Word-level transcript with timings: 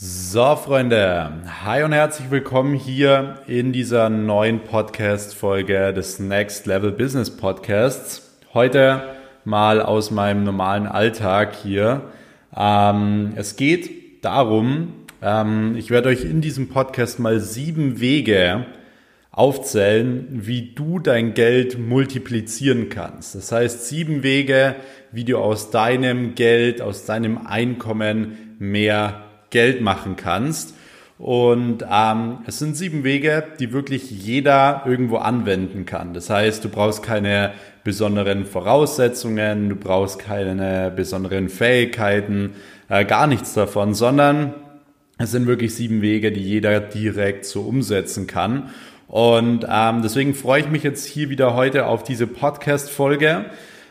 So, 0.00 0.54
Freunde, 0.54 1.32
hi 1.64 1.82
und 1.82 1.90
herzlich 1.90 2.30
willkommen 2.30 2.74
hier 2.74 3.40
in 3.48 3.72
dieser 3.72 4.08
neuen 4.08 4.60
Podcast-Folge 4.60 5.92
des 5.92 6.20
Next 6.20 6.66
Level 6.66 6.92
Business 6.92 7.36
Podcasts. 7.36 8.38
Heute 8.54 9.02
mal 9.44 9.82
aus 9.82 10.12
meinem 10.12 10.44
normalen 10.44 10.86
Alltag 10.86 11.56
hier. 11.56 12.12
Ähm, 12.56 13.32
es 13.34 13.56
geht 13.56 14.24
darum, 14.24 14.92
ähm, 15.20 15.74
ich 15.76 15.90
werde 15.90 16.10
euch 16.10 16.22
in 16.22 16.42
diesem 16.42 16.68
Podcast 16.68 17.18
mal 17.18 17.40
sieben 17.40 17.98
Wege 17.98 18.66
aufzählen, 19.32 20.28
wie 20.30 20.76
du 20.76 21.00
dein 21.00 21.34
Geld 21.34 21.76
multiplizieren 21.76 22.88
kannst. 22.88 23.34
Das 23.34 23.50
heißt, 23.50 23.88
sieben 23.88 24.22
Wege, 24.22 24.76
wie 25.10 25.24
du 25.24 25.38
aus 25.38 25.72
deinem 25.72 26.36
Geld, 26.36 26.82
aus 26.82 27.04
deinem 27.04 27.48
Einkommen 27.48 28.54
mehr 28.60 29.24
Geld 29.50 29.80
machen 29.80 30.16
kannst. 30.16 30.74
Und 31.18 31.84
ähm, 31.90 32.38
es 32.46 32.60
sind 32.60 32.76
sieben 32.76 33.02
Wege, 33.02 33.44
die 33.58 33.72
wirklich 33.72 34.10
jeder 34.10 34.82
irgendwo 34.86 35.16
anwenden 35.16 35.84
kann. 35.84 36.14
Das 36.14 36.30
heißt, 36.30 36.64
du 36.64 36.68
brauchst 36.68 37.02
keine 37.02 37.54
besonderen 37.82 38.46
Voraussetzungen, 38.46 39.68
du 39.68 39.74
brauchst 39.74 40.20
keine 40.20 40.92
besonderen 40.94 41.48
Fähigkeiten, 41.48 42.52
äh, 42.88 43.04
gar 43.04 43.26
nichts 43.26 43.52
davon, 43.54 43.94
sondern 43.94 44.54
es 45.18 45.32
sind 45.32 45.48
wirklich 45.48 45.74
sieben 45.74 46.02
Wege, 46.02 46.30
die 46.30 46.42
jeder 46.42 46.78
direkt 46.78 47.44
so 47.44 47.62
umsetzen 47.62 48.28
kann. 48.28 48.70
Und 49.08 49.66
ähm, 49.68 50.02
deswegen 50.02 50.34
freue 50.34 50.60
ich 50.60 50.68
mich 50.68 50.84
jetzt 50.84 51.04
hier 51.04 51.30
wieder 51.30 51.54
heute 51.54 51.86
auf 51.86 52.04
diese 52.04 52.28
Podcast-Folge. 52.28 53.46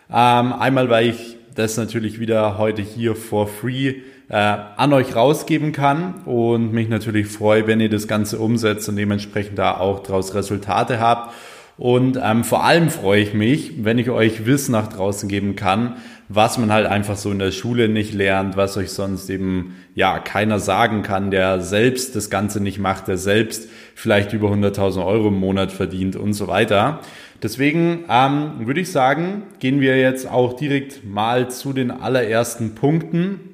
Ähm, 0.09 0.53
einmal, 0.53 0.89
weil 0.89 1.09
ich 1.09 1.35
das 1.55 1.75
natürlich 1.75 2.21
wieder 2.21 2.57
heute 2.57 2.81
hier 2.81 3.15
for 3.15 3.47
free 3.47 3.95
äh, 4.29 4.35
an 4.35 4.93
euch 4.93 5.15
rausgeben 5.15 5.71
kann 5.71 6.15
und 6.25 6.73
mich 6.73 6.89
natürlich 6.89 7.27
freue, 7.27 7.67
wenn 7.67 7.79
ihr 7.79 7.89
das 7.89 8.07
Ganze 8.07 8.39
umsetzt 8.39 8.89
und 8.89 8.97
dementsprechend 8.97 9.57
da 9.57 9.77
auch 9.77 10.03
daraus 10.03 10.35
Resultate 10.35 10.99
habt. 10.99 11.33
Und 11.77 12.19
ähm, 12.21 12.43
vor 12.43 12.63
allem 12.63 12.89
freue 12.89 13.21
ich 13.21 13.35
mich, 13.35 13.85
wenn 13.85 13.99
ich 13.99 14.09
euch 14.09 14.47
Wissen 14.47 14.71
nach 14.71 14.87
draußen 14.87 15.29
geben 15.29 15.55
kann, 15.55 15.97
was 16.27 16.57
man 16.57 16.73
halt 16.73 16.87
einfach 16.87 17.15
so 17.15 17.31
in 17.31 17.37
der 17.37 17.51
Schule 17.51 17.87
nicht 17.87 18.15
lernt, 18.15 18.57
was 18.57 18.77
euch 18.77 18.89
sonst 18.89 19.29
eben 19.29 19.75
ja 19.93 20.17
keiner 20.17 20.59
sagen 20.59 21.03
kann, 21.03 21.29
der 21.29 21.61
selbst 21.61 22.15
das 22.15 22.31
Ganze 22.31 22.61
nicht 22.61 22.79
macht, 22.79 23.07
der 23.07 23.17
selbst 23.17 23.69
vielleicht 23.93 24.33
über 24.33 24.49
100.000 24.49 25.05
Euro 25.05 25.27
im 25.27 25.39
Monat 25.39 25.71
verdient 25.71 26.15
und 26.15 26.33
so 26.33 26.47
weiter. 26.47 26.99
Deswegen 27.43 28.05
ähm, 28.09 28.53
würde 28.65 28.81
ich 28.81 28.91
sagen, 28.91 29.43
gehen 29.59 29.79
wir 29.79 29.97
jetzt 29.97 30.27
auch 30.29 30.53
direkt 30.53 31.05
mal 31.05 31.51
zu 31.51 31.73
den 31.73 31.91
allerersten 31.91 32.73
Punkten. 32.73 33.46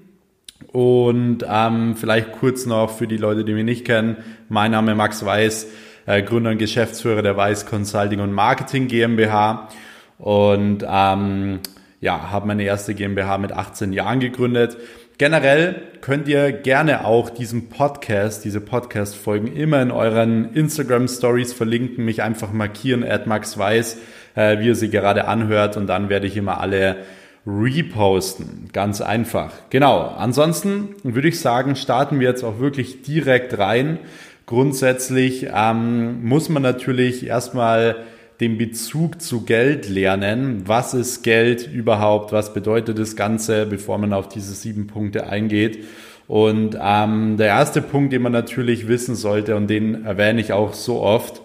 Und 0.72 1.40
ähm, 1.48 1.96
vielleicht 1.96 2.34
kurz 2.34 2.66
noch 2.66 2.90
für 2.90 3.08
die 3.08 3.18
Leute, 3.18 3.44
die 3.44 3.54
mich 3.54 3.66
nicht 3.66 3.86
kennen. 3.86 4.18
Mein 4.50 4.72
Name 4.72 4.96
Max 4.96 5.26
Weiß, 5.26 5.68
äh, 6.06 6.22
Gründer 6.22 6.52
und 6.52 6.58
Geschäftsführer 6.58 7.22
der 7.22 7.38
Weiß 7.38 7.66
Consulting 7.66 8.20
und 8.20 8.34
Marketing 8.34 8.88
GmbH. 8.88 9.70
Und 10.18 10.86
ähm, 10.88 11.60
ja, 12.02 12.32
habe 12.32 12.48
meine 12.48 12.64
erste 12.64 12.94
GmbH 12.94 13.38
mit 13.38 13.52
18 13.52 13.94
Jahren 13.94 14.20
gegründet. 14.20 14.78
Generell 15.18 15.82
könnt 16.02 16.28
ihr 16.28 16.52
gerne 16.52 17.06
auch 17.06 17.30
diesen 17.30 17.70
Podcast, 17.70 18.44
diese 18.44 18.60
Podcast-Folgen 18.60 19.56
immer 19.56 19.82
in 19.82 19.92
euren 19.92 20.54
Instagram-Stories 20.54 21.54
verlinken, 21.54 22.04
mich 22.04 22.24
einfach 22.24 22.52
markieren, 22.52 23.04
at 23.04 23.28
Max 23.28 23.58
Weiß, 23.58 24.00
äh, 24.36 24.60
wie 24.60 24.68
ihr 24.68 24.76
sie 24.76 24.90
gerade 24.90 25.28
anhört 25.28 25.78
und 25.78 25.88
dann 25.88 26.10
werde 26.10 26.26
ich 26.26 26.36
immer 26.36 26.60
alle 26.60 26.98
reposten. 27.46 28.70
Ganz 28.72 29.02
einfach. 29.02 29.52
Genau. 29.70 30.02
Ansonsten 30.18 30.96
würde 31.04 31.28
ich 31.28 31.40
sagen, 31.40 31.76
starten 31.76 32.20
wir 32.20 32.30
jetzt 32.30 32.44
auch 32.44 32.60
wirklich 32.60 33.02
direkt 33.02 33.58
rein. 33.58 34.00
Grundsätzlich 34.46 35.48
ähm, 35.54 36.26
muss 36.26 36.50
man 36.50 36.64
natürlich 36.64 37.26
erstmal 37.26 37.96
den 38.40 38.58
Bezug 38.58 39.22
zu 39.22 39.46
Geld 39.46 39.88
lernen. 39.90 40.64
Was 40.66 40.94
ist 40.94 41.24
Geld 41.24 41.72
überhaupt? 41.72 42.32
Was 42.32 42.54
bedeutet 42.54 43.00
das 43.00 43.16
Ganze, 43.16 43.66
bevor 43.66 43.98
man 43.98 44.14
auf 44.14 44.28
diese 44.28 44.54
sieben 44.54 44.88
Punkte 44.88 45.28
eingeht? 45.28 45.86
Und 46.28 46.78
ähm, 46.82 47.38
der 47.38 47.48
erste 47.48 47.82
Punkt, 47.82 48.14
den 48.14 48.22
man 48.22 48.32
natürlich 48.32 48.88
wissen 48.88 49.16
sollte, 49.16 49.56
und 49.56 49.68
den 49.68 50.06
erwähne 50.06 50.42
ich 50.42 50.54
auch 50.54 50.74
so 50.74 51.02
oft, 51.02 51.42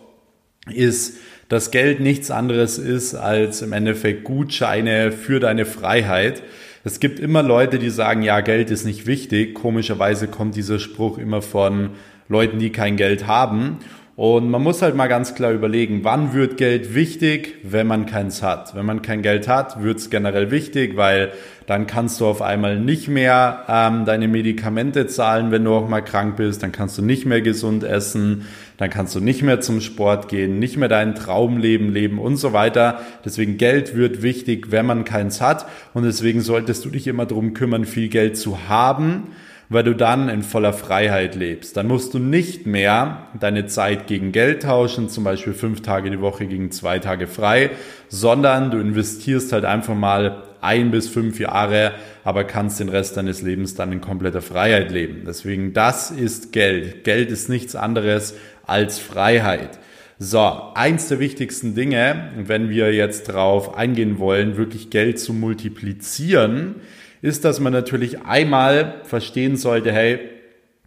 ist, 0.73 1.19
dass 1.49 1.71
Geld 1.71 2.01
nichts 2.01 2.31
anderes 2.31 2.79
ist 2.79 3.15
als 3.15 3.63
im 3.63 3.73
Endeffekt 3.73 4.25
Gutscheine 4.25 5.13
für 5.13 5.41
deine 5.41 5.65
Freiheit. 5.65 6.43
Es 6.85 7.01
gibt 7.01 7.19
immer 7.19 7.43
Leute, 7.43 7.79
die 7.79 7.91
sagen, 7.91 8.23
ja, 8.23 8.41
Geld 8.41 8.71
ist 8.71 8.85
nicht 8.85 9.07
wichtig. 9.07 9.55
Komischerweise 9.55 10.29
kommt 10.29 10.57
dieser 10.57 10.79
Spruch 10.79 11.19
immer 11.19 11.43
von 11.43 11.91
Leuten, 12.29 12.59
die 12.59 12.71
kein 12.71 12.97
Geld 12.97 13.27
haben. 13.27 13.79
Und 14.19 14.51
man 14.51 14.65
muss 14.65 14.83
halt 14.83 14.97
mal 14.97 15.07
ganz 15.07 15.37
klar 15.37 15.53
überlegen, 15.53 16.01
wann 16.03 16.33
wird 16.33 16.57
Geld 16.57 16.93
wichtig, 16.93 17.55
wenn 17.63 17.87
man 17.87 18.05
keins 18.07 18.43
hat. 18.43 18.75
Wenn 18.75 18.85
man 18.85 19.01
kein 19.01 19.23
Geld 19.23 19.47
hat, 19.47 19.81
wird 19.81 19.99
es 19.99 20.11
generell 20.11 20.51
wichtig, 20.51 20.97
weil 20.97 21.31
dann 21.67 21.87
kannst 21.87 22.21
du 22.21 22.27
auf 22.27 22.43
einmal 22.43 22.81
nicht 22.81 23.07
mehr 23.07 23.63
ähm, 23.69 24.07
deine 24.07 24.27
Medikamente 24.27 25.07
zahlen, 25.07 25.53
wenn 25.53 25.63
du 25.63 25.73
auch 25.73 25.89
mal 25.89 26.01
krank 26.01 26.35
bist, 26.37 26.65
dann 26.65 26.73
kannst 26.73 26.99
du 26.99 27.03
nicht 27.03 27.27
mehr 27.27 27.43
gesund 27.43 27.85
essen, 27.85 28.47
dann 28.77 28.91
kannst 28.91 29.15
du 29.15 29.21
nicht 29.21 29.45
mehr 29.45 29.61
zum 29.61 29.81
Sport 29.81 30.29
gehen, 30.29 30.59
nicht 30.59 30.77
mehr 30.77 30.89
dein 30.89 31.15
Traumleben 31.15 31.93
leben 31.93 32.19
und 32.19 32.39
so 32.39 32.53
weiter. 32.53 33.03
Deswegen 33.25 33.57
Geld 33.57 33.95
wird 33.95 34.21
wichtig, 34.21 34.73
wenn 34.73 34.85
man 34.85 35.05
keins 35.05 35.41
hat. 35.41 35.65
Und 35.95 36.03
deswegen 36.03 36.41
solltest 36.41 36.85
du 36.85 36.91
dich 36.91 37.07
immer 37.07 37.25
darum 37.25 37.55
kümmern, 37.55 37.85
viel 37.85 38.09
Geld 38.09 38.37
zu 38.37 38.69
haben 38.69 39.29
weil 39.69 39.85
du 39.85 39.95
dann 39.95 40.29
in 40.29 40.43
voller 40.43 40.73
Freiheit 40.73 41.35
lebst. 41.35 41.77
Dann 41.77 41.87
musst 41.87 42.15
du 42.15 42.19
nicht 42.19 42.67
mehr 42.67 43.29
deine 43.39 43.67
Zeit 43.67 44.07
gegen 44.07 44.33
Geld 44.33 44.63
tauschen, 44.63 45.09
zum 45.09 45.25
Beispiel 45.25 45.53
fünf 45.53 45.83
Tage 45.83 46.11
die 46.11 46.21
Woche 46.21 46.47
gegen 46.47 46.71
zwei 46.71 46.99
Tage 46.99 47.27
frei, 47.27 47.71
sondern 48.09 48.71
du 48.71 48.79
investierst 48.79 49.53
halt 49.53 49.65
einfach 49.65 49.95
mal 49.95 50.43
ein 50.61 50.91
bis 50.91 51.09
fünf 51.09 51.39
Jahre, 51.39 51.93
aber 52.25 52.45
kannst 52.45 52.81
den 52.81 52.89
Rest 52.89 53.17
deines 53.17 53.43
Lebens 53.43 53.75
dann 53.75 53.93
in 53.93 54.01
kompletter 54.01 54.43
Freiheit 54.43 54.91
leben. 54.91 55.23
Deswegen, 55.27 55.73
das 55.73 56.11
ist 56.11 56.53
Geld. 56.53 57.05
Geld 57.05 57.31
ist 57.31 57.49
nichts 57.49 57.77
anderes 57.77 58.35
als 58.67 58.99
Freiheit. 58.99 59.79
So, 60.19 60.73
eins 60.75 61.07
der 61.07 61.21
wichtigsten 61.21 61.77
Dinge, 61.77 62.33
wenn 62.37 62.71
wir 62.71 62.93
jetzt 62.93 63.29
drauf 63.29 63.77
eingehen 63.77 64.19
wollen, 64.19 64.57
wirklich 64.57 64.91
Geld 64.91 65.21
zu 65.21 65.33
multiplizieren, 65.33 66.77
ist, 67.23 67.45
dass 67.45 67.61
man 67.61 67.73
natürlich 67.73 68.23
einmal 68.23 69.01
verstehen 69.05 69.57
sollte, 69.57 69.93
hey, 69.93 70.21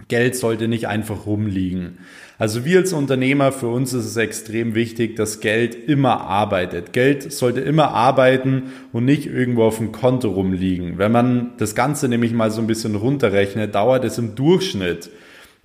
Geld 0.08 0.36
sollte 0.36 0.68
nicht 0.68 0.88
einfach 0.88 1.26
rumliegen. 1.26 2.00
Also 2.38 2.66
wir 2.66 2.80
als 2.80 2.92
Unternehmer, 2.92 3.52
für 3.52 3.68
uns 3.68 3.94
ist 3.94 4.06
es 4.06 4.18
extrem 4.18 4.74
wichtig, 4.74 5.16
dass 5.16 5.42
Geld 5.42 5.76
immer 5.76 6.22
arbeitet. 6.22 6.92
Geld 6.92 7.32
sollte 7.32 7.62
immer 7.62 7.92
arbeiten 7.92 8.72
und 8.92 9.06
nicht 9.06 9.28
irgendwo 9.28 9.64
auf 9.64 9.78
dem 9.78 9.92
Konto 9.92 10.30
rumliegen. 10.30 10.98
Wenn 10.98 11.12
man 11.12 11.52
das 11.58 11.76
Ganze 11.76 12.08
nämlich 12.08 12.34
mal 12.34 12.50
so 12.50 12.60
ein 12.60 12.68
bisschen 12.68 12.96
runterrechnet, 12.96 13.76
dauert 13.76 14.04
es 14.06 14.18
im 14.18 14.34
Durchschnitt, 14.34 15.12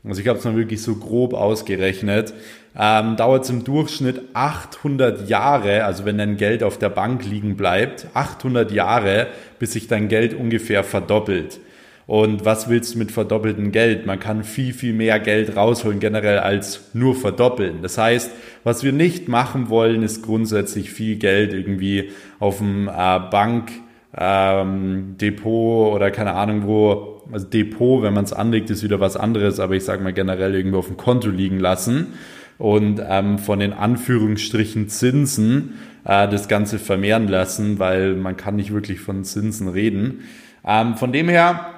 also 0.08 0.20
ich 0.20 0.28
habe 0.28 0.38
es 0.38 0.44
mal 0.44 0.56
wirklich 0.56 0.82
so 0.82 0.96
grob 0.96 1.34
ausgerechnet, 1.34 2.32
ähm, 2.78 3.16
dauert 3.16 3.44
es 3.44 3.50
im 3.50 3.64
Durchschnitt 3.64 4.20
800 4.34 5.28
Jahre, 5.28 5.84
also 5.84 6.04
wenn 6.04 6.18
dein 6.18 6.36
Geld 6.36 6.62
auf 6.62 6.78
der 6.78 6.90
Bank 6.90 7.24
liegen 7.24 7.56
bleibt, 7.56 8.06
800 8.14 8.70
Jahre, 8.70 9.28
bis 9.58 9.72
sich 9.72 9.88
dein 9.88 10.08
Geld 10.08 10.34
ungefähr 10.34 10.84
verdoppelt. 10.84 11.58
Und 12.06 12.44
was 12.44 12.68
willst 12.68 12.94
du 12.94 12.98
mit 12.98 13.10
verdoppeltem 13.10 13.72
Geld? 13.72 14.06
Man 14.06 14.20
kann 14.20 14.44
viel, 14.44 14.72
viel 14.72 14.92
mehr 14.92 15.18
Geld 15.18 15.56
rausholen 15.56 15.98
generell 15.98 16.38
als 16.38 16.90
nur 16.92 17.16
verdoppeln. 17.16 17.82
Das 17.82 17.98
heißt, 17.98 18.30
was 18.62 18.84
wir 18.84 18.92
nicht 18.92 19.28
machen 19.28 19.70
wollen, 19.70 20.04
ist 20.04 20.22
grundsätzlich 20.22 20.90
viel 20.90 21.16
Geld 21.16 21.52
irgendwie 21.52 22.10
auf 22.38 22.58
dem 22.58 22.86
äh, 22.86 22.90
Bank 22.90 23.72
ähm, 24.18 25.16
Depot 25.20 25.94
oder 25.94 26.10
keine 26.10 26.32
Ahnung 26.32 26.66
wo, 26.66 27.22
also 27.32 27.46
Depot, 27.46 28.02
wenn 28.02 28.14
man 28.14 28.24
es 28.24 28.32
anlegt, 28.32 28.70
ist 28.70 28.82
wieder 28.82 29.00
was 29.00 29.16
anderes, 29.16 29.60
aber 29.60 29.74
ich 29.74 29.84
sage 29.84 30.02
mal 30.02 30.12
generell 30.12 30.54
irgendwo 30.54 30.78
auf 30.78 30.86
dem 30.86 30.96
Konto 30.96 31.28
liegen 31.28 31.60
lassen 31.60 32.14
und 32.58 33.02
ähm, 33.06 33.38
von 33.38 33.58
den 33.58 33.72
Anführungsstrichen 33.72 34.88
Zinsen 34.88 35.74
äh, 36.04 36.28
das 36.28 36.48
Ganze 36.48 36.78
vermehren 36.78 37.28
lassen, 37.28 37.78
weil 37.78 38.14
man 38.14 38.36
kann 38.36 38.56
nicht 38.56 38.72
wirklich 38.72 39.00
von 39.00 39.24
Zinsen 39.24 39.68
reden. 39.68 40.24
Ähm, 40.66 40.96
von 40.96 41.12
dem 41.12 41.28
her 41.28 41.72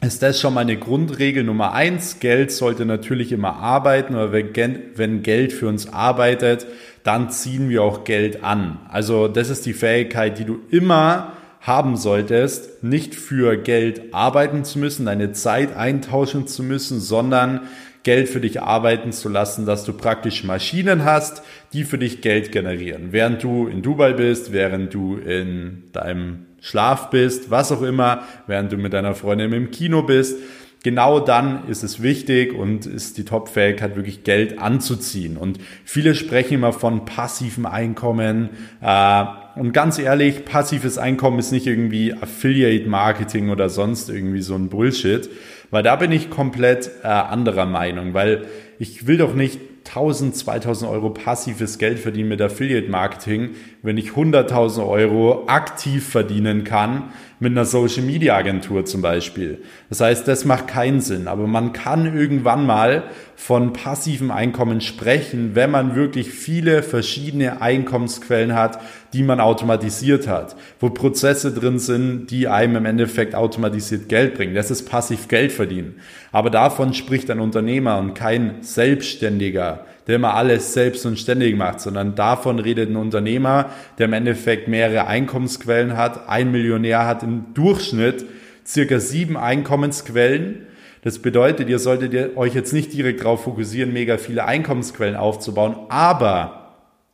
ist 0.00 0.22
das 0.22 0.40
schon 0.40 0.54
mal 0.54 0.62
eine 0.62 0.78
Grundregel 0.78 1.44
Nummer 1.44 1.72
eins. 1.74 2.18
Geld 2.18 2.50
sollte 2.50 2.86
natürlich 2.86 3.30
immer 3.30 3.56
arbeiten, 3.56 4.16
aber 4.16 4.32
wenn 4.32 5.22
Geld 5.22 5.52
für 5.52 5.68
uns 5.68 5.92
arbeitet, 5.92 6.66
dann 7.04 7.30
ziehen 7.30 7.68
wir 7.68 7.82
auch 7.82 8.04
Geld 8.04 8.42
an. 8.42 8.78
Also 8.88 9.28
das 9.28 9.48
ist 9.48 9.64
die 9.66 9.74
Fähigkeit, 9.74 10.38
die 10.38 10.44
du 10.44 10.58
immer 10.70 11.34
haben 11.62 11.96
solltest, 11.96 12.82
nicht 12.82 13.14
für 13.14 13.56
Geld 13.56 14.12
arbeiten 14.12 14.64
zu 14.64 14.80
müssen, 14.80 15.06
deine 15.06 15.32
Zeit 15.32 15.76
eintauschen 15.76 16.46
zu 16.46 16.62
müssen, 16.62 17.00
sondern 17.00 17.62
Geld 18.02 18.28
für 18.28 18.40
dich 18.40 18.60
arbeiten 18.60 19.12
zu 19.12 19.28
lassen, 19.28 19.64
dass 19.64 19.84
du 19.84 19.92
praktisch 19.92 20.42
Maschinen 20.42 21.04
hast, 21.04 21.42
die 21.72 21.84
für 21.84 21.98
dich 21.98 22.20
Geld 22.20 22.50
generieren. 22.50 23.08
Während 23.12 23.44
du 23.44 23.68
in 23.68 23.80
Dubai 23.80 24.12
bist, 24.12 24.52
während 24.52 24.92
du 24.92 25.16
in 25.16 25.84
deinem 25.92 26.46
Schlaf 26.60 27.10
bist, 27.10 27.50
was 27.50 27.70
auch 27.70 27.82
immer, 27.82 28.24
während 28.48 28.72
du 28.72 28.76
mit 28.76 28.92
deiner 28.92 29.14
Freundin 29.14 29.52
im 29.52 29.70
Kino 29.70 30.02
bist. 30.02 30.38
genau 30.84 31.20
dann 31.20 31.68
ist 31.68 31.84
es 31.84 32.02
wichtig 32.02 32.52
und 32.52 32.86
ist 32.86 33.16
die 33.16 33.24
Top-Fähigkeit, 33.24 33.94
wirklich 33.94 34.24
Geld 34.24 34.58
anzuziehen. 34.58 35.36
Und 35.36 35.60
viele 35.84 36.16
sprechen 36.16 36.54
immer 36.54 36.72
von 36.72 37.04
passivem 37.04 37.66
Einkommen. 37.66 38.50
Äh, 38.80 39.24
und 39.56 39.72
ganz 39.72 39.98
ehrlich, 39.98 40.44
passives 40.44 40.98
Einkommen 40.98 41.38
ist 41.38 41.52
nicht 41.52 41.66
irgendwie 41.66 42.14
Affiliate-Marketing 42.14 43.50
oder 43.50 43.68
sonst 43.68 44.08
irgendwie 44.08 44.42
so 44.42 44.54
ein 44.54 44.68
Bullshit, 44.68 45.28
weil 45.70 45.82
da 45.82 45.96
bin 45.96 46.12
ich 46.12 46.30
komplett 46.30 46.90
äh, 47.02 47.08
anderer 47.08 47.66
Meinung, 47.66 48.14
weil 48.14 48.46
ich 48.78 49.06
will 49.06 49.18
doch 49.18 49.34
nicht 49.34 49.58
1000, 49.84 50.36
2000 50.36 50.90
Euro 50.90 51.10
passives 51.10 51.76
Geld 51.78 51.98
verdienen 51.98 52.28
mit 52.28 52.40
Affiliate 52.40 52.88
Marketing, 52.88 53.50
wenn 53.82 53.98
ich 53.98 54.10
100.000 54.10 54.86
Euro 54.86 55.44
aktiv 55.48 56.08
verdienen 56.08 56.64
kann 56.64 57.10
mit 57.40 57.50
einer 57.52 57.64
Social 57.64 58.02
Media 58.02 58.36
Agentur 58.36 58.84
zum 58.84 59.02
Beispiel. 59.02 59.58
Das 59.88 60.00
heißt, 60.00 60.28
das 60.28 60.44
macht 60.44 60.68
keinen 60.68 61.00
Sinn, 61.00 61.26
aber 61.26 61.46
man 61.46 61.72
kann 61.72 62.16
irgendwann 62.16 62.64
mal 62.64 63.04
von 63.34 63.72
passivem 63.72 64.30
Einkommen 64.30 64.80
sprechen, 64.80 65.54
wenn 65.54 65.70
man 65.70 65.96
wirklich 65.96 66.30
viele 66.30 66.82
verschiedene 66.82 67.60
Einkommensquellen 67.60 68.54
hat, 68.54 68.80
die 69.12 69.22
man 69.22 69.40
automatisiert 69.40 70.26
hat, 70.26 70.56
wo 70.80 70.88
Prozesse 70.88 71.52
drin 71.52 71.78
sind, 71.78 72.30
die 72.30 72.48
einem 72.48 72.76
im 72.76 72.86
Endeffekt 72.86 73.34
automatisiert 73.34 74.08
Geld 74.08 74.34
bringen. 74.34 74.54
Das 74.54 74.70
ist 74.70 74.88
passiv 74.88 75.28
Geld 75.28 75.52
verdienen. 75.52 75.96
Aber 76.30 76.48
davon 76.48 76.94
spricht 76.94 77.30
ein 77.30 77.40
Unternehmer 77.40 77.98
und 77.98 78.14
kein 78.14 78.62
Selbstständiger, 78.62 79.84
der 80.06 80.16
immer 80.16 80.34
alles 80.34 80.72
selbst 80.72 81.04
und 81.04 81.18
ständig 81.18 81.56
macht, 81.56 81.80
sondern 81.80 82.14
davon 82.14 82.58
redet 82.58 82.88
ein 82.88 82.96
Unternehmer, 82.96 83.70
der 83.98 84.06
im 84.06 84.14
Endeffekt 84.14 84.66
mehrere 84.66 85.06
Einkommensquellen 85.06 85.96
hat. 85.96 86.28
Ein 86.28 86.50
Millionär 86.50 87.06
hat 87.06 87.22
im 87.22 87.52
Durchschnitt 87.52 88.24
circa 88.66 88.98
sieben 88.98 89.36
Einkommensquellen. 89.36 90.66
Das 91.02 91.18
bedeutet, 91.18 91.68
ihr 91.68 91.80
solltet 91.80 92.36
euch 92.36 92.54
jetzt 92.54 92.72
nicht 92.72 92.92
direkt 92.92 93.20
darauf 93.20 93.42
fokussieren, 93.42 93.92
mega 93.92 94.16
viele 94.18 94.44
Einkommensquellen 94.44 95.16
aufzubauen, 95.16 95.76
aber 95.88 96.61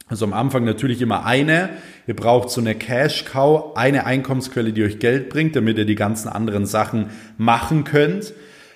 also 0.08 0.24
am 0.24 0.32
Anfang 0.32 0.64
natürlich 0.64 1.02
immer 1.02 1.26
eine. 1.26 1.70
Ihr 2.06 2.16
braucht 2.16 2.50
so 2.50 2.60
eine 2.60 2.74
Cash 2.74 3.24
Cow, 3.26 3.76
eine 3.76 4.06
Einkommensquelle, 4.06 4.72
die 4.72 4.82
euch 4.84 4.98
Geld 4.98 5.28
bringt, 5.28 5.54
damit 5.54 5.78
ihr 5.78 5.84
die 5.84 5.94
ganzen 5.94 6.28
anderen 6.28 6.66
Sachen 6.66 7.10
machen 7.36 7.84
könnt. 7.84 8.32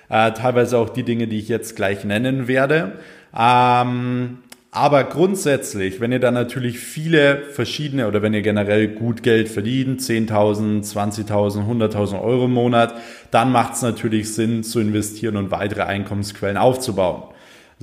Äh, 0.09 0.33
teilweise 0.33 0.77
auch 0.77 0.89
die 0.89 1.03
Dinge, 1.03 1.27
die 1.27 1.39
ich 1.39 1.47
jetzt 1.47 1.75
gleich 1.75 2.03
nennen 2.03 2.47
werde. 2.47 2.99
Ähm, 3.35 4.39
aber 4.69 5.03
grundsätzlich, 5.03 5.99
wenn 5.99 6.11
ihr 6.11 6.19
dann 6.19 6.33
natürlich 6.33 6.79
viele 6.79 7.43
verschiedene 7.51 8.07
oder 8.07 8.23
wenn 8.23 8.33
ihr 8.33 8.41
generell 8.41 8.87
gut 8.87 9.21
Geld 9.21 9.49
verdient, 9.49 10.01
10.000, 10.01 10.83
20.000, 10.83 11.67
100.000 11.67 12.21
Euro 12.21 12.45
im 12.45 12.53
Monat, 12.53 12.95
dann 13.29 13.51
macht 13.51 13.73
es 13.73 13.83
natürlich 13.83 14.33
Sinn 14.33 14.63
zu 14.63 14.79
investieren 14.79 15.37
und 15.37 15.51
weitere 15.51 15.83
Einkommensquellen 15.83 16.57
aufzubauen. 16.57 17.23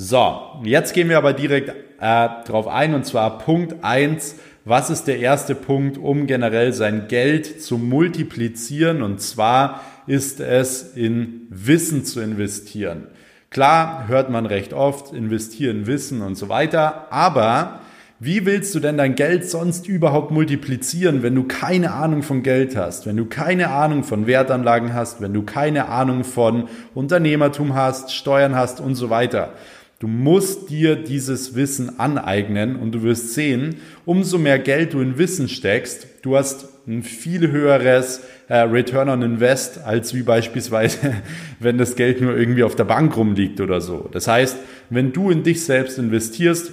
So, 0.02 0.40
jetzt 0.64 0.94
gehen 0.94 1.10
wir 1.10 1.18
aber 1.18 1.34
direkt 1.34 1.68
äh, 2.00 2.28
drauf 2.46 2.66
ein 2.66 2.94
und 2.94 3.04
zwar 3.04 3.36
Punkt 3.36 3.84
eins. 3.84 4.36
Was 4.64 4.88
ist 4.88 5.04
der 5.04 5.18
erste 5.18 5.54
Punkt, 5.54 5.98
um 5.98 6.26
generell 6.26 6.72
sein 6.72 7.06
Geld 7.06 7.60
zu 7.62 7.76
multiplizieren? 7.76 9.02
Und 9.02 9.20
zwar 9.20 9.82
ist 10.06 10.40
es 10.40 10.96
in 10.96 11.46
Wissen 11.50 12.06
zu 12.06 12.22
investieren. 12.22 13.08
Klar, 13.50 14.08
hört 14.08 14.30
man 14.30 14.46
recht 14.46 14.72
oft, 14.72 15.12
investieren 15.12 15.86
Wissen 15.86 16.22
und 16.22 16.34
so 16.34 16.48
weiter, 16.48 17.12
aber 17.12 17.80
wie 18.20 18.46
willst 18.46 18.74
du 18.74 18.80
denn 18.80 18.96
dein 18.96 19.16
Geld 19.16 19.50
sonst 19.50 19.86
überhaupt 19.86 20.30
multiplizieren, 20.30 21.22
wenn 21.22 21.34
du 21.34 21.44
keine 21.44 21.92
Ahnung 21.92 22.22
von 22.22 22.42
Geld 22.42 22.74
hast, 22.74 23.06
wenn 23.06 23.18
du 23.18 23.26
keine 23.26 23.68
Ahnung 23.70 24.02
von 24.04 24.26
Wertanlagen 24.26 24.94
hast, 24.94 25.20
wenn 25.20 25.34
du 25.34 25.42
keine 25.42 25.88
Ahnung 25.88 26.24
von 26.24 26.68
Unternehmertum 26.94 27.74
hast, 27.74 28.14
Steuern 28.14 28.54
hast 28.56 28.80
und 28.80 28.94
so 28.94 29.10
weiter? 29.10 29.52
Du 30.00 30.08
musst 30.08 30.70
dir 30.70 30.96
dieses 30.96 31.54
Wissen 31.54 32.00
aneignen 32.00 32.76
und 32.76 32.92
du 32.92 33.02
wirst 33.02 33.34
sehen, 33.34 33.76
umso 34.06 34.38
mehr 34.38 34.58
Geld 34.58 34.94
du 34.94 35.02
in 35.02 35.18
Wissen 35.18 35.46
steckst, 35.46 36.06
du 36.22 36.38
hast 36.38 36.68
ein 36.88 37.02
viel 37.02 37.50
höheres 37.50 38.22
äh, 38.48 38.60
Return 38.60 39.10
on 39.10 39.20
Invest, 39.20 39.84
als 39.84 40.14
wie 40.14 40.22
beispielsweise, 40.22 41.16
wenn 41.60 41.76
das 41.76 41.96
Geld 41.96 42.22
nur 42.22 42.34
irgendwie 42.34 42.64
auf 42.64 42.74
der 42.76 42.84
Bank 42.84 43.14
rumliegt 43.14 43.60
oder 43.60 43.82
so. 43.82 44.08
Das 44.10 44.26
heißt, 44.26 44.56
wenn 44.88 45.12
du 45.12 45.30
in 45.30 45.42
dich 45.42 45.64
selbst 45.64 45.98
investierst, 45.98 46.72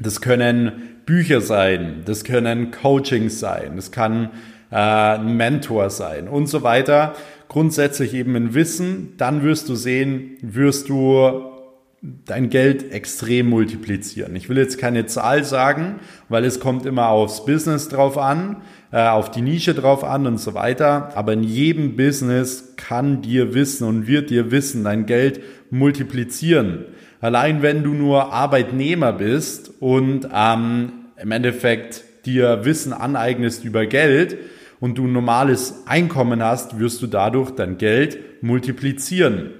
das 0.00 0.22
können 0.22 0.72
Bücher 1.04 1.42
sein, 1.42 2.04
das 2.06 2.24
können 2.24 2.70
Coachings 2.70 3.38
sein, 3.38 3.72
das 3.76 3.92
kann 3.92 4.30
äh, 4.70 4.76
ein 4.76 5.36
Mentor 5.36 5.90
sein 5.90 6.26
und 6.26 6.46
so 6.46 6.62
weiter. 6.62 7.16
Grundsätzlich 7.48 8.14
eben 8.14 8.34
in 8.34 8.54
Wissen, 8.54 9.12
dann 9.18 9.42
wirst 9.42 9.68
du 9.68 9.74
sehen, 9.74 10.38
wirst 10.40 10.88
du 10.88 11.55
dein 12.02 12.50
Geld 12.50 12.92
extrem 12.92 13.48
multiplizieren. 13.48 14.36
Ich 14.36 14.48
will 14.48 14.58
jetzt 14.58 14.78
keine 14.78 15.06
Zahl 15.06 15.44
sagen, 15.44 15.96
weil 16.28 16.44
es 16.44 16.60
kommt 16.60 16.86
immer 16.86 17.08
aufs 17.08 17.44
Business 17.44 17.88
drauf 17.88 18.18
an, 18.18 18.62
äh, 18.92 19.08
auf 19.08 19.30
die 19.30 19.42
Nische 19.42 19.74
drauf 19.74 20.04
an 20.04 20.26
und 20.26 20.38
so 20.38 20.54
weiter. 20.54 21.16
Aber 21.16 21.32
in 21.32 21.42
jedem 21.42 21.96
Business 21.96 22.74
kann 22.76 23.22
dir 23.22 23.54
Wissen 23.54 23.86
und 23.88 24.06
wird 24.06 24.30
dir 24.30 24.50
Wissen 24.50 24.84
dein 24.84 25.06
Geld 25.06 25.40
multiplizieren. 25.70 26.84
Allein 27.20 27.62
wenn 27.62 27.82
du 27.82 27.94
nur 27.94 28.32
Arbeitnehmer 28.32 29.12
bist 29.12 29.72
und 29.80 30.28
ähm, 30.32 30.92
im 31.20 31.30
Endeffekt 31.30 32.04
dir 32.26 32.64
Wissen 32.64 32.92
aneignest 32.92 33.64
über 33.64 33.86
Geld 33.86 34.36
und 34.80 34.98
du 34.98 35.06
normales 35.06 35.86
Einkommen 35.86 36.42
hast, 36.42 36.78
wirst 36.78 37.00
du 37.00 37.06
dadurch 37.06 37.52
dein 37.52 37.78
Geld 37.78 38.42
multiplizieren. 38.42 39.52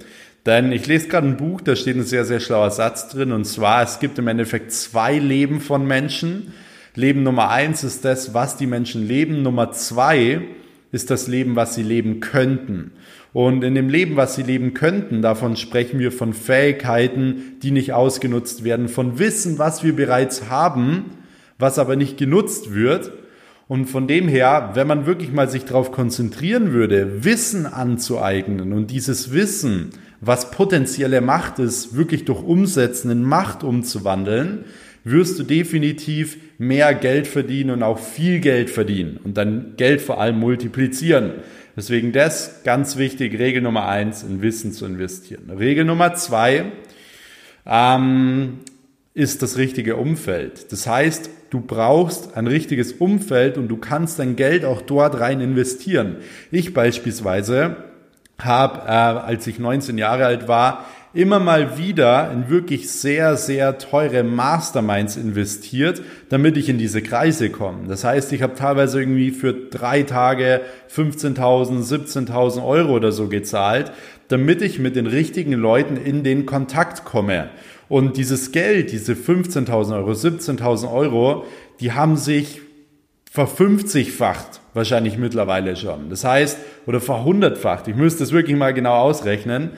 Denn 0.46 0.70
ich 0.70 0.86
lese 0.86 1.08
gerade 1.08 1.26
ein 1.26 1.36
Buch, 1.36 1.60
da 1.60 1.74
steht 1.74 1.96
ein 1.96 2.04
sehr, 2.04 2.24
sehr 2.24 2.38
schlauer 2.38 2.70
Satz 2.70 3.08
drin. 3.08 3.32
Und 3.32 3.44
zwar, 3.44 3.82
es 3.82 3.98
gibt 3.98 4.18
im 4.18 4.28
Endeffekt 4.28 4.70
zwei 4.72 5.18
Leben 5.18 5.60
von 5.60 5.84
Menschen. 5.86 6.54
Leben 6.94 7.24
Nummer 7.24 7.50
eins 7.50 7.82
ist 7.82 8.04
das, 8.04 8.32
was 8.32 8.56
die 8.56 8.68
Menschen 8.68 9.06
leben. 9.06 9.42
Nummer 9.42 9.72
zwei 9.72 10.42
ist 10.92 11.10
das 11.10 11.26
Leben, 11.26 11.56
was 11.56 11.74
sie 11.74 11.82
leben 11.82 12.20
könnten. 12.20 12.92
Und 13.32 13.64
in 13.64 13.74
dem 13.74 13.88
Leben, 13.88 14.16
was 14.16 14.36
sie 14.36 14.44
leben 14.44 14.72
könnten, 14.72 15.20
davon 15.20 15.56
sprechen 15.56 15.98
wir 15.98 16.12
von 16.12 16.32
Fähigkeiten, 16.32 17.56
die 17.62 17.72
nicht 17.72 17.92
ausgenutzt 17.92 18.64
werden, 18.64 18.88
von 18.88 19.18
Wissen, 19.18 19.58
was 19.58 19.82
wir 19.82 19.94
bereits 19.94 20.48
haben, 20.48 21.06
was 21.58 21.78
aber 21.78 21.96
nicht 21.96 22.16
genutzt 22.16 22.72
wird. 22.72 23.12
Und 23.68 23.86
von 23.86 24.06
dem 24.06 24.28
her, 24.28 24.70
wenn 24.74 24.86
man 24.86 25.06
wirklich 25.06 25.32
mal 25.32 25.50
sich 25.50 25.64
darauf 25.64 25.90
konzentrieren 25.90 26.72
würde, 26.72 27.24
Wissen 27.24 27.66
anzueignen 27.66 28.72
und 28.72 28.92
dieses 28.92 29.32
Wissen 29.32 29.90
was 30.20 30.50
potenzielle 30.50 31.20
Macht 31.20 31.58
ist, 31.58 31.96
wirklich 31.96 32.24
durch 32.24 32.42
Umsetzen 32.42 33.10
in 33.10 33.22
Macht 33.22 33.62
umzuwandeln, 33.62 34.64
wirst 35.04 35.38
du 35.38 35.44
definitiv 35.44 36.38
mehr 36.58 36.92
Geld 36.94 37.26
verdienen 37.26 37.70
und 37.70 37.82
auch 37.82 37.98
viel 37.98 38.40
Geld 38.40 38.70
verdienen 38.70 39.20
und 39.22 39.36
dann 39.36 39.74
Geld 39.76 40.00
vor 40.00 40.20
allem 40.20 40.38
multiplizieren. 40.38 41.34
Deswegen 41.76 42.12
das 42.12 42.62
ganz 42.64 42.96
wichtig, 42.96 43.38
Regel 43.38 43.62
Nummer 43.62 43.86
eins, 43.86 44.22
in 44.22 44.42
Wissen 44.42 44.72
zu 44.72 44.86
investieren. 44.86 45.50
Regel 45.50 45.84
Nummer 45.84 46.14
zwei 46.14 46.72
ähm, 47.66 48.60
ist 49.14 49.42
das 49.42 49.58
richtige 49.58 49.96
Umfeld. 49.96 50.72
Das 50.72 50.86
heißt, 50.86 51.30
du 51.50 51.60
brauchst 51.60 52.36
ein 52.36 52.46
richtiges 52.46 52.92
Umfeld 52.92 53.58
und 53.58 53.68
du 53.68 53.76
kannst 53.76 54.18
dein 54.18 54.36
Geld 54.36 54.64
auch 54.64 54.82
dort 54.82 55.20
rein 55.20 55.40
investieren. 55.40 56.16
Ich 56.50 56.74
beispielsweise 56.74 57.76
habe, 58.38 58.86
äh, 58.86 58.90
als 58.90 59.46
ich 59.46 59.58
19 59.58 59.98
Jahre 59.98 60.26
alt 60.26 60.48
war, 60.48 60.84
immer 61.16 61.40
mal 61.40 61.78
wieder 61.78 62.30
in 62.30 62.50
wirklich 62.50 62.90
sehr, 62.90 63.38
sehr 63.38 63.78
teure 63.78 64.22
Masterminds 64.22 65.16
investiert, 65.16 66.02
damit 66.28 66.58
ich 66.58 66.68
in 66.68 66.76
diese 66.76 67.00
Kreise 67.00 67.48
komme. 67.48 67.88
Das 67.88 68.04
heißt, 68.04 68.34
ich 68.34 68.42
habe 68.42 68.54
teilweise 68.54 69.00
irgendwie 69.00 69.30
für 69.30 69.54
drei 69.54 70.02
Tage 70.02 70.60
15.000, 70.94 71.82
17.000 71.82 72.62
Euro 72.62 72.92
oder 72.96 73.12
so 73.12 73.28
gezahlt, 73.28 73.92
damit 74.28 74.60
ich 74.60 74.78
mit 74.78 74.94
den 74.94 75.06
richtigen 75.06 75.54
Leuten 75.54 75.96
in 75.96 76.22
den 76.22 76.44
Kontakt 76.44 77.06
komme. 77.06 77.48
Und 77.88 78.18
dieses 78.18 78.52
Geld, 78.52 78.92
diese 78.92 79.14
15.000 79.14 79.96
Euro, 79.96 80.10
17.000 80.10 80.92
Euro, 80.92 81.46
die 81.80 81.92
haben 81.92 82.16
sich 82.16 82.60
verfünfzigfacht 83.36 84.62
wahrscheinlich 84.72 85.18
mittlerweile 85.18 85.76
schon. 85.76 86.08
Das 86.08 86.24
heißt, 86.24 86.56
oder 86.86 87.02
verhundertfacht. 87.02 87.86
Ich 87.86 87.94
müsste 87.94 88.24
es 88.24 88.32
wirklich 88.32 88.56
mal 88.56 88.72
genau 88.72 88.94
ausrechnen. 88.94 89.72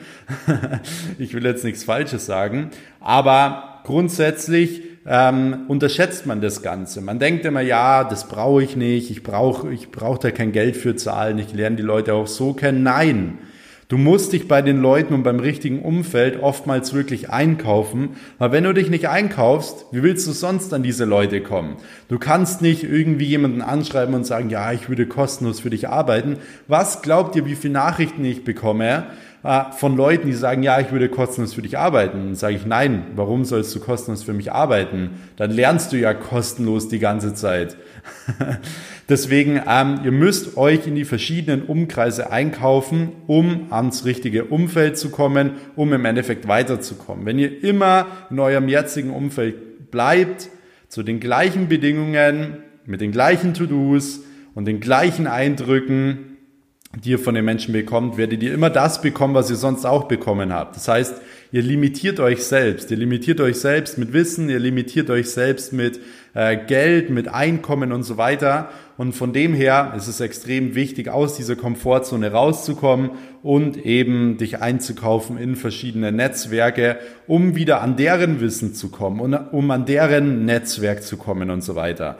ich 1.17 1.33
will 1.33 1.43
jetzt 1.43 1.65
nichts 1.65 1.83
Falsches 1.83 2.25
sagen. 2.25 2.69
Aber 3.01 3.81
grundsätzlich 3.83 4.83
ähm, 5.05 5.65
unterschätzt 5.67 6.25
man 6.25 6.39
das 6.39 6.61
Ganze. 6.61 7.01
Man 7.01 7.19
denkt 7.19 7.43
immer, 7.43 7.59
ja, 7.59 8.05
das 8.05 8.29
brauche 8.29 8.63
ich 8.63 8.77
nicht. 8.77 9.11
Ich 9.11 9.23
brauche 9.23 9.73
ich 9.73 9.91
brauche 9.91 10.19
da 10.19 10.31
kein 10.31 10.53
Geld 10.53 10.77
für 10.77 10.95
zahlen. 10.95 11.37
Ich 11.37 11.51
lerne 11.51 11.75
die 11.75 11.83
Leute 11.83 12.13
auch 12.13 12.27
so 12.27 12.53
kennen. 12.53 12.81
Nein. 12.83 13.39
Du 13.89 13.97
musst 13.97 14.33
dich 14.33 14.47
bei 14.47 14.61
den 14.61 14.79
Leuten 14.83 15.15
und 15.15 15.23
beim 15.23 15.39
richtigen 15.39 15.81
Umfeld 15.81 16.43
oftmals 16.43 16.93
wirklich 16.93 17.31
einkaufen, 17.31 18.09
weil 18.37 18.51
wenn 18.51 18.63
du 18.63 18.71
dich 18.71 18.91
nicht 18.91 19.09
einkaufst, 19.09 19.87
wie 19.91 20.03
willst 20.03 20.27
du 20.27 20.31
sonst 20.31 20.75
an 20.75 20.83
diese 20.83 21.05
Leute 21.05 21.41
kommen? 21.41 21.77
Du 22.07 22.19
kannst 22.19 22.61
nicht 22.61 22.83
irgendwie 22.83 23.25
jemanden 23.25 23.63
anschreiben 23.63 24.13
und 24.13 24.27
sagen, 24.27 24.51
ja, 24.51 24.71
ich 24.73 24.89
würde 24.89 25.07
kostenlos 25.07 25.61
für 25.61 25.71
dich 25.71 25.89
arbeiten. 25.89 26.37
Was 26.67 27.01
glaubt 27.01 27.35
ihr, 27.35 27.47
wie 27.47 27.55
viele 27.55 27.73
Nachrichten 27.73 28.23
ich 28.25 28.43
bekomme 28.43 29.07
äh, 29.41 29.71
von 29.71 29.95
Leuten, 29.95 30.27
die 30.27 30.33
sagen, 30.33 30.61
ja, 30.61 30.79
ich 30.79 30.91
würde 30.91 31.09
kostenlos 31.09 31.55
für 31.55 31.63
dich 31.63 31.77
arbeiten. 31.77 32.25
Dann 32.25 32.35
sage 32.35 32.55
ich, 32.55 32.67
nein, 32.67 33.07
warum 33.15 33.43
sollst 33.43 33.73
du 33.73 33.79
kostenlos 33.79 34.21
für 34.21 34.33
mich 34.33 34.51
arbeiten? 34.51 35.11
Dann 35.37 35.49
lernst 35.49 35.93
du 35.93 35.97
ja 35.97 36.13
kostenlos 36.13 36.89
die 36.89 36.99
ganze 36.99 37.33
Zeit. 37.33 37.75
Deswegen, 39.09 39.61
ähm, 39.67 40.01
ihr 40.03 40.11
müsst 40.11 40.57
euch 40.57 40.85
in 40.87 40.95
die 40.95 41.05
verschiedenen 41.05 41.63
Umkreise 41.63 42.31
einkaufen, 42.31 43.11
um 43.27 43.71
ans 43.71 44.05
richtige 44.05 44.45
Umfeld 44.45 44.97
zu 44.97 45.09
kommen, 45.09 45.53
um 45.75 45.93
im 45.93 46.05
Endeffekt 46.05 46.47
weiterzukommen. 46.47 47.25
Wenn 47.25 47.39
ihr 47.39 47.63
immer 47.63 48.07
in 48.29 48.39
eurem 48.39 48.69
jetzigen 48.69 49.11
Umfeld 49.11 49.91
bleibt, 49.91 50.49
zu 50.87 51.03
den 51.03 51.19
gleichen 51.19 51.67
Bedingungen, 51.67 52.57
mit 52.85 53.01
den 53.01 53.11
gleichen 53.11 53.53
To-Dos 53.53 54.21
und 54.55 54.65
den 54.65 54.79
gleichen 54.79 55.27
Eindrücken, 55.27 56.28
die 56.95 57.11
ihr 57.11 57.19
von 57.19 57.35
den 57.35 57.45
Menschen 57.45 57.71
bekommt, 57.71 58.17
werdet 58.17 58.41
ihr 58.41 58.51
immer 58.51 58.71
das 58.71 59.01
bekommen, 59.01 59.35
was 59.35 59.49
ihr 59.51 59.55
sonst 59.57 59.85
auch 59.85 60.05
bekommen 60.05 60.51
habt. 60.51 60.75
Das 60.75 60.87
heißt, 60.87 61.21
ihr 61.51 61.61
limitiert 61.61 62.19
euch 62.19 62.43
selbst. 62.43 62.89
Ihr 62.89 62.97
limitiert 62.97 63.39
euch 63.41 63.59
selbst 63.59 63.99
mit 63.99 64.11
Wissen, 64.11 64.49
ihr 64.49 64.57
limitiert 64.57 65.11
euch 65.11 65.29
selbst 65.29 65.71
mit 65.71 65.99
äh, 66.33 66.57
Geld, 66.57 67.11
mit 67.11 67.27
Einkommen 67.27 67.91
und 67.91 68.01
so 68.01 68.17
weiter. 68.17 68.69
Und 68.97 69.13
von 69.13 69.33
dem 69.33 69.53
her 69.53 69.93
ist 69.95 70.07
es 70.07 70.19
extrem 70.19 70.73
wichtig, 70.73 71.09
aus 71.09 71.37
dieser 71.37 71.55
Komfortzone 71.55 72.31
rauszukommen 72.31 73.11
und 73.43 73.77
eben 73.85 74.37
dich 74.37 74.59
einzukaufen 74.59 75.37
in 75.37 75.55
verschiedene 75.55 76.11
Netzwerke, 76.11 76.97
um 77.27 77.55
wieder 77.55 77.81
an 77.81 77.97
deren 77.97 78.41
Wissen 78.41 78.73
zu 78.73 78.89
kommen 78.89 79.19
und 79.19 79.35
um 79.35 79.69
an 79.69 79.85
deren 79.85 80.43
Netzwerk 80.43 81.03
zu 81.03 81.17
kommen 81.17 81.51
und 81.51 81.61
so 81.61 81.75
weiter. 81.75 82.17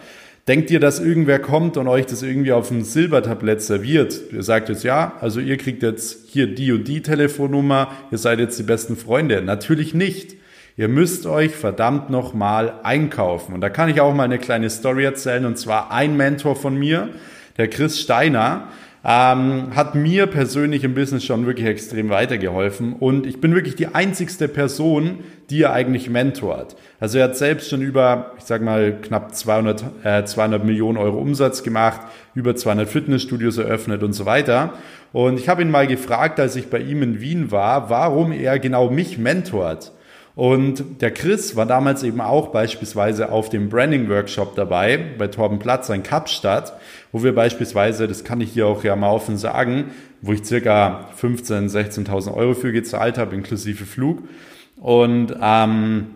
Denkt 0.47 0.71
ihr, 0.71 0.79
dass 0.79 0.99
irgendwer 0.99 1.39
kommt 1.39 1.77
und 1.77 1.87
euch 1.87 2.05
das 2.05 2.23
irgendwie 2.23 2.51
auf 2.51 2.69
dem 2.69 2.83
Silbertablett 2.83 3.61
serviert? 3.61 4.19
Ihr 4.31 4.41
sagt 4.41 4.69
jetzt, 4.69 4.83
ja, 4.83 5.13
also 5.21 5.39
ihr 5.39 5.57
kriegt 5.57 5.83
jetzt 5.83 6.29
hier 6.29 6.47
die 6.47 6.71
und 6.71 6.87
die 6.87 7.01
Telefonnummer, 7.01 7.91
ihr 8.11 8.17
seid 8.17 8.39
jetzt 8.39 8.57
die 8.57 8.63
besten 8.63 8.95
Freunde. 8.97 9.41
Natürlich 9.41 9.93
nicht. 9.93 10.35
Ihr 10.75 10.87
müsst 10.87 11.25
euch 11.25 11.51
verdammt 11.51 12.09
nochmal 12.09 12.79
einkaufen. 12.83 13.53
Und 13.53 13.61
da 13.61 13.69
kann 13.69 13.89
ich 13.89 13.99
auch 13.99 14.13
mal 14.13 14.23
eine 14.23 14.39
kleine 14.39 14.69
Story 14.69 15.03
erzählen. 15.03 15.45
Und 15.45 15.57
zwar 15.57 15.91
ein 15.91 16.15
Mentor 16.15 16.55
von 16.55 16.75
mir, 16.77 17.09
der 17.57 17.67
Chris 17.67 17.99
Steiner, 17.99 18.69
ähm, 19.05 19.75
hat 19.75 19.95
mir 19.95 20.27
persönlich 20.27 20.83
im 20.83 20.93
Business 20.93 21.23
schon 21.23 21.45
wirklich 21.45 21.67
extrem 21.67 22.09
weitergeholfen 22.09 22.93
und 22.93 23.25
ich 23.25 23.39
bin 23.39 23.55
wirklich 23.55 23.75
die 23.75 23.87
einzigste 23.95 24.47
Person, 24.47 25.19
die 25.49 25.63
er 25.63 25.73
eigentlich 25.73 26.09
mentort. 26.09 26.75
Also 26.99 27.17
er 27.17 27.25
hat 27.25 27.37
selbst 27.37 27.69
schon 27.69 27.81
über, 27.81 28.33
ich 28.37 28.43
sag 28.43 28.61
mal, 28.61 28.97
knapp 29.01 29.33
200, 29.33 29.83
äh, 30.03 30.23
200 30.25 30.65
Millionen 30.65 30.97
Euro 30.97 31.17
Umsatz 31.17 31.63
gemacht, 31.63 32.01
über 32.35 32.55
200 32.55 32.89
Fitnessstudios 32.89 33.57
eröffnet 33.57 34.03
und 34.03 34.13
so 34.13 34.25
weiter. 34.25 34.73
Und 35.13 35.39
ich 35.39 35.49
habe 35.49 35.61
ihn 35.61 35.71
mal 35.71 35.87
gefragt, 35.87 36.39
als 36.39 36.55
ich 36.55 36.69
bei 36.69 36.79
ihm 36.79 37.01
in 37.01 37.21
Wien 37.21 37.51
war, 37.51 37.89
warum 37.89 38.31
er 38.31 38.59
genau 38.59 38.89
mich 38.89 39.17
mentort. 39.17 39.91
Und 40.35 41.01
der 41.01 41.11
Chris 41.11 41.55
war 41.55 41.65
damals 41.65 42.03
eben 42.03 42.21
auch 42.21 42.49
beispielsweise 42.49 43.31
auf 43.31 43.49
dem 43.49 43.69
Branding 43.69 44.09
Workshop 44.09 44.55
dabei 44.55 44.97
bei 45.17 45.27
Torben 45.27 45.59
Platz 45.59 45.89
in 45.89 46.03
Kapstadt, 46.03 46.73
wo 47.11 47.23
wir 47.23 47.35
beispielsweise, 47.35 48.07
das 48.07 48.23
kann 48.23 48.39
ich 48.39 48.51
hier 48.51 48.67
auch 48.67 48.83
ja 48.83 48.95
mal 48.95 49.09
offen 49.09 49.37
sagen, 49.37 49.91
wo 50.21 50.33
ich 50.33 50.45
circa 50.45 51.09
15.000, 51.19 51.71
16.000 52.05 52.33
Euro 52.33 52.53
für 52.53 52.71
gezahlt 52.71 53.17
habe, 53.17 53.35
inklusive 53.35 53.85
Flug. 53.85 54.19
Und 54.77 55.35
ähm, 55.41 56.07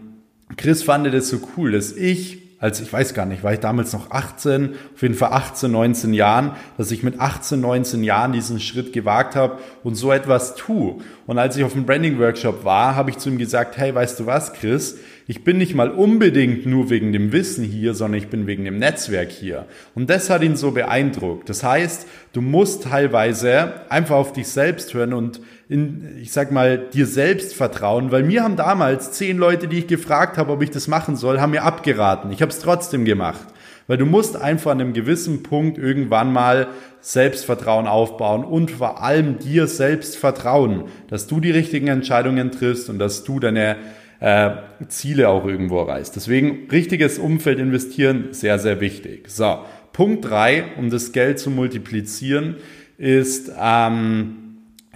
Chris 0.56 0.84
fand 0.84 1.12
das 1.14 1.30
so 1.30 1.40
cool, 1.58 1.72
dass 1.72 1.92
ich 1.92 2.43
als 2.64 2.80
ich 2.80 2.94
weiß 2.94 3.14
gar 3.14 3.26
nicht, 3.26 3.44
war 3.44 3.52
ich 3.52 3.60
damals 3.60 3.92
noch 3.92 4.10
18, 4.10 4.76
auf 4.96 5.02
jeden 5.02 5.16
Fall 5.16 5.34
18, 5.34 5.70
19 5.70 6.14
Jahren, 6.14 6.52
dass 6.78 6.92
ich 6.92 7.04
mit 7.04 7.20
18, 7.20 7.60
19 7.60 8.06
Jahren 8.06 8.32
diesen 8.32 8.62
Schritt 8.62 8.94
gewagt 8.94 9.36
habe 9.36 9.58
und 9.84 9.96
so 9.96 10.14
etwas 10.14 10.56
tue. 10.56 10.96
Und 11.28 11.38
als 11.40 11.58
ich 11.58 11.66
auf 11.66 11.74
dem 11.74 11.86
Branding 11.86 12.20
Workshop 12.20 12.64
war, 12.64 12.96
habe 12.96 13.10
ich 13.10 13.18
zu 13.18 13.28
ihm 13.28 13.38
gesagt, 13.38 13.76
hey, 13.76 13.94
weißt 13.94 14.18
du 14.18 14.28
was, 14.28 14.54
Chris, 14.54 14.98
ich 15.28 15.44
bin 15.44 15.58
nicht 15.58 15.76
mal 15.76 15.92
unbedingt 15.92 16.66
nur 16.66 16.90
wegen 16.90 17.12
dem 17.12 17.34
Wissen 17.34 17.66
hier, 17.66 17.96
sondern 17.96 18.20
ich 18.20 18.30
bin 18.30 18.48
wegen 18.48 18.64
dem 18.64 18.80
Netzwerk 18.80 19.30
hier. 19.30 19.66
Und 19.94 20.10
das 20.10 20.30
hat 20.30 20.42
ihn 20.42 20.56
so 20.56 20.72
beeindruckt. 20.72 21.50
Das 21.50 21.66
heißt, 21.66 22.08
du 22.32 22.40
musst 22.40 22.84
teilweise 22.84 23.74
einfach 23.90 24.16
auf 24.16 24.32
dich 24.32 24.48
selbst 24.48 24.94
hören 24.94 25.12
und 25.12 25.42
in, 25.74 26.18
ich 26.22 26.32
sag 26.32 26.52
mal, 26.52 26.78
dir 26.78 27.08
selbst 27.08 27.56
vertrauen, 27.56 28.12
weil 28.12 28.22
mir 28.22 28.44
haben 28.44 28.56
damals 28.56 29.12
zehn 29.12 29.40
Leute, 29.40 29.68
die 29.68 29.80
ich 29.80 29.88
gefragt 29.88 30.38
habe, 30.38 30.52
ob 30.52 30.62
ich 30.62 30.70
das 30.70 30.88
machen 30.88 31.16
soll, 31.16 31.42
haben 31.42 31.50
mir 31.50 31.64
abgeraten. 31.64 32.32
Ich 32.32 32.44
habe 32.44 32.52
es 32.52 32.60
trotzdem 32.60 33.06
gemacht. 33.06 33.48
Weil 33.88 33.98
du 33.98 34.06
musst 34.06 34.38
einfach 34.38 34.72
an 34.72 34.80
einem 34.80 34.94
gewissen 34.94 35.42
Punkt 35.42 35.80
irgendwann 35.80 36.32
mal 36.32 36.68
Selbstvertrauen 37.02 37.88
aufbauen 37.88 38.46
und 38.46 38.70
vor 38.70 39.02
allem 39.02 39.40
dir 39.40 39.66
selbst 39.66 40.16
vertrauen, 40.16 40.84
dass 41.10 41.26
du 41.26 41.40
die 41.40 41.52
richtigen 41.52 41.88
Entscheidungen 41.88 42.52
triffst 42.52 42.90
und 42.90 43.00
dass 43.00 43.24
du 43.24 43.40
deine 43.40 43.76
äh, 44.20 44.52
Ziele 44.88 45.28
auch 45.28 45.46
irgendwo 45.46 45.80
erreichst. 45.80 46.16
Deswegen 46.16 46.70
richtiges 46.72 47.18
Umfeld 47.18 47.58
investieren, 47.58 48.28
sehr, 48.30 48.60
sehr 48.60 48.80
wichtig. 48.80 49.26
So, 49.28 49.58
Punkt 49.92 50.24
drei, 50.24 50.66
um 50.78 50.92
das 50.92 51.12
Geld 51.12 51.40
zu 51.40 51.50
multiplizieren, 51.50 52.58
ist 52.98 53.52
ähm, 53.60 54.43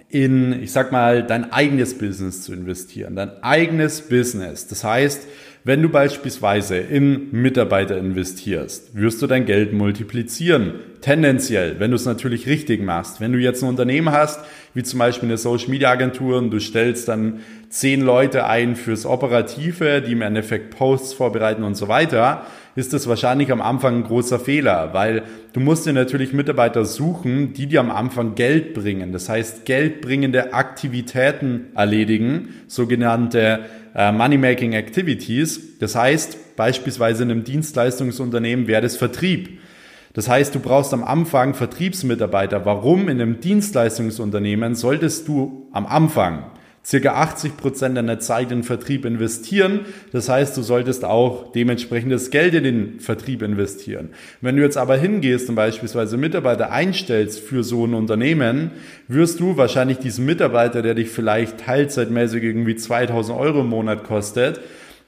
in, 0.10 0.64
ich 0.64 0.72
sag 0.72 0.92
mal, 0.92 1.24
dein 1.24 1.52
eigenes 1.52 1.98
Business 1.98 2.42
zu 2.44 2.54
investieren. 2.54 3.16
Dein 3.16 3.44
eigenes 3.44 4.02
Business. 4.02 4.68
Das 4.68 4.84
heißt, 4.84 5.28
wenn 5.68 5.82
du 5.82 5.90
beispielsweise 5.90 6.78
in 6.78 7.30
Mitarbeiter 7.34 7.98
investierst, 7.98 8.96
wirst 8.96 9.22
du 9.22 9.28
dein 9.28 9.46
Geld 9.46 9.74
multiplizieren. 9.74 10.76
Tendenziell, 11.02 11.78
wenn 11.82 11.92
du 11.92 11.98
es 11.98 12.06
natürlich 12.06 12.48
richtig 12.48 12.82
machst. 12.82 13.20
Wenn 13.20 13.34
du 13.34 13.38
jetzt 13.38 13.62
ein 13.62 13.68
Unternehmen 13.68 14.14
hast, 14.14 14.40
wie 14.74 14.84
zum 14.84 15.00
Beispiel 15.00 15.28
eine 15.28 15.38
Social 15.38 15.70
Media 15.70 15.90
Agentur 15.90 16.38
und 16.38 16.52
du 16.52 16.62
stellst 16.62 17.10
dann 17.10 17.42
zehn 17.68 18.00
Leute 18.00 18.46
ein 18.46 18.78
fürs 18.78 19.06
Operative, 19.06 20.02
die 20.02 20.14
im 20.14 20.22
Endeffekt 20.22 20.74
Posts 20.78 21.12
vorbereiten 21.16 21.64
und 21.64 21.76
so 21.76 21.90
weiter, 21.90 22.46
ist 22.76 22.94
das 22.94 23.08
wahrscheinlich 23.08 23.52
am 23.52 23.60
Anfang 23.60 23.98
ein 23.98 24.04
großer 24.04 24.40
Fehler, 24.40 24.94
weil 24.94 25.24
du 25.52 25.60
musst 25.60 25.86
dir 25.86 25.94
natürlich 25.94 26.32
Mitarbeiter 26.32 26.86
suchen, 26.86 27.52
die 27.52 27.66
dir 27.66 27.82
am 27.82 27.92
Anfang 27.92 28.36
Geld 28.36 28.74
bringen. 28.74 29.12
Das 29.12 29.28
heißt, 29.28 29.66
geldbringende 29.66 30.54
Aktivitäten 30.54 31.66
erledigen, 31.76 32.50
sogenannte 32.68 33.66
Money-Making 33.98 34.74
Activities. 34.74 35.80
Das 35.80 35.96
heißt, 35.96 36.56
beispielsweise 36.56 37.24
in 37.24 37.32
einem 37.32 37.44
Dienstleistungsunternehmen 37.44 38.68
wäre 38.68 38.82
das 38.82 38.96
Vertrieb. 38.96 39.60
Das 40.14 40.30
heißt, 40.30 40.54
du 40.54 40.60
brauchst 40.60 40.94
am 40.94 41.04
Anfang 41.04 41.54
Vertriebsmitarbeiter. 41.54 42.66
Warum 42.66 43.10
in 43.10 43.22
einem 43.22 43.40
Dienstleistungsunternehmen 43.40 44.76
solltest 44.76 45.28
du 45.28 45.68
am 45.72 45.86
Anfang 45.86 46.52
circa 46.86 47.16
80 47.16 47.58
Prozent 47.58 47.98
deiner 47.98 48.20
Zeit 48.20 48.52
in 48.52 48.64
Vertrieb 48.64 49.04
investieren. 49.04 49.82
Das 50.14 50.30
heißt, 50.30 50.56
du 50.56 50.62
solltest 50.62 51.04
auch 51.04 51.52
dementsprechend 51.52 52.14
das 52.14 52.30
Geld 52.30 52.54
in 52.54 52.64
den 52.64 53.00
Vertrieb 53.00 53.42
investieren. 53.42 54.10
Wenn 54.40 54.56
du 54.56 54.64
jetzt 54.64 54.78
aber 54.78 54.96
hingehst 54.96 55.50
und 55.50 55.56
beispielsweise 55.56 56.16
Mitarbeiter 56.18 56.72
einstellst 56.72 57.40
für 57.40 57.64
so 57.64 57.86
ein 57.86 57.94
Unternehmen, 57.94 58.72
wirst 59.08 59.40
du 59.42 59.58
wahrscheinlich 59.58 59.98
diesen 59.98 60.26
Mitarbeiter, 60.26 60.82
der 60.82 60.94
dich 60.94 61.10
vielleicht 61.10 61.60
teilzeitmäßig 61.60 62.44
irgendwie 62.44 62.76
2000 62.76 63.38
Euro 63.38 63.62
im 63.62 63.68
Monat 63.68 64.06
kostet, 64.06 64.62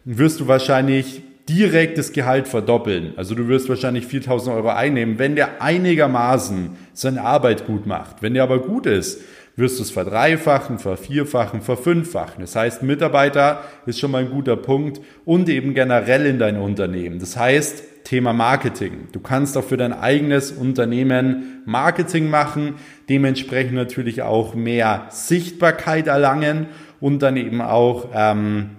wirst 0.03 0.41
du 0.41 0.47
wahrscheinlich 0.47 1.21
direkt 1.49 1.97
das 1.97 2.13
Gehalt 2.13 2.47
verdoppeln. 2.47 3.13
Also 3.17 3.33
du 3.33 3.47
wirst 3.47 3.69
wahrscheinlich 3.69 4.05
4000 4.05 4.55
Euro 4.55 4.69
einnehmen, 4.69 5.17
wenn 5.17 5.35
der 5.35 5.61
einigermaßen 5.61 6.77
seine 7.01 7.21
Arbeit 7.21 7.65
gut 7.65 7.85
macht. 7.85 8.21
Wenn 8.21 8.33
der 8.33 8.43
aber 8.43 8.59
gut 8.59 8.85
ist, 8.85 9.21
wirst 9.55 9.79
du 9.79 9.83
es 9.83 9.91
verdreifachen, 9.91 10.79
vervierfachen, 10.79 11.61
verfünffachen. 11.61 12.41
Das 12.41 12.55
heißt, 12.55 12.81
Mitarbeiter 12.83 13.63
ist 13.85 13.99
schon 13.99 14.11
mal 14.11 14.23
ein 14.23 14.31
guter 14.31 14.55
Punkt 14.55 15.01
und 15.25 15.49
eben 15.49 15.73
generell 15.73 16.25
in 16.25 16.39
dein 16.39 16.57
Unternehmen. 16.57 17.19
Das 17.19 17.37
heißt, 17.37 17.83
Thema 18.05 18.33
Marketing. 18.33 19.07
Du 19.11 19.19
kannst 19.19 19.57
auch 19.57 19.63
für 19.63 19.77
dein 19.77 19.93
eigenes 19.93 20.51
Unternehmen 20.51 21.61
Marketing 21.65 22.29
machen, 22.29 22.75
dementsprechend 23.07 23.73
natürlich 23.73 24.21
auch 24.21 24.55
mehr 24.55 25.07
Sichtbarkeit 25.09 26.07
erlangen 26.07 26.67
und 26.99 27.19
dann 27.21 27.37
eben 27.37 27.61
auch 27.61 28.07
ähm, 28.13 28.71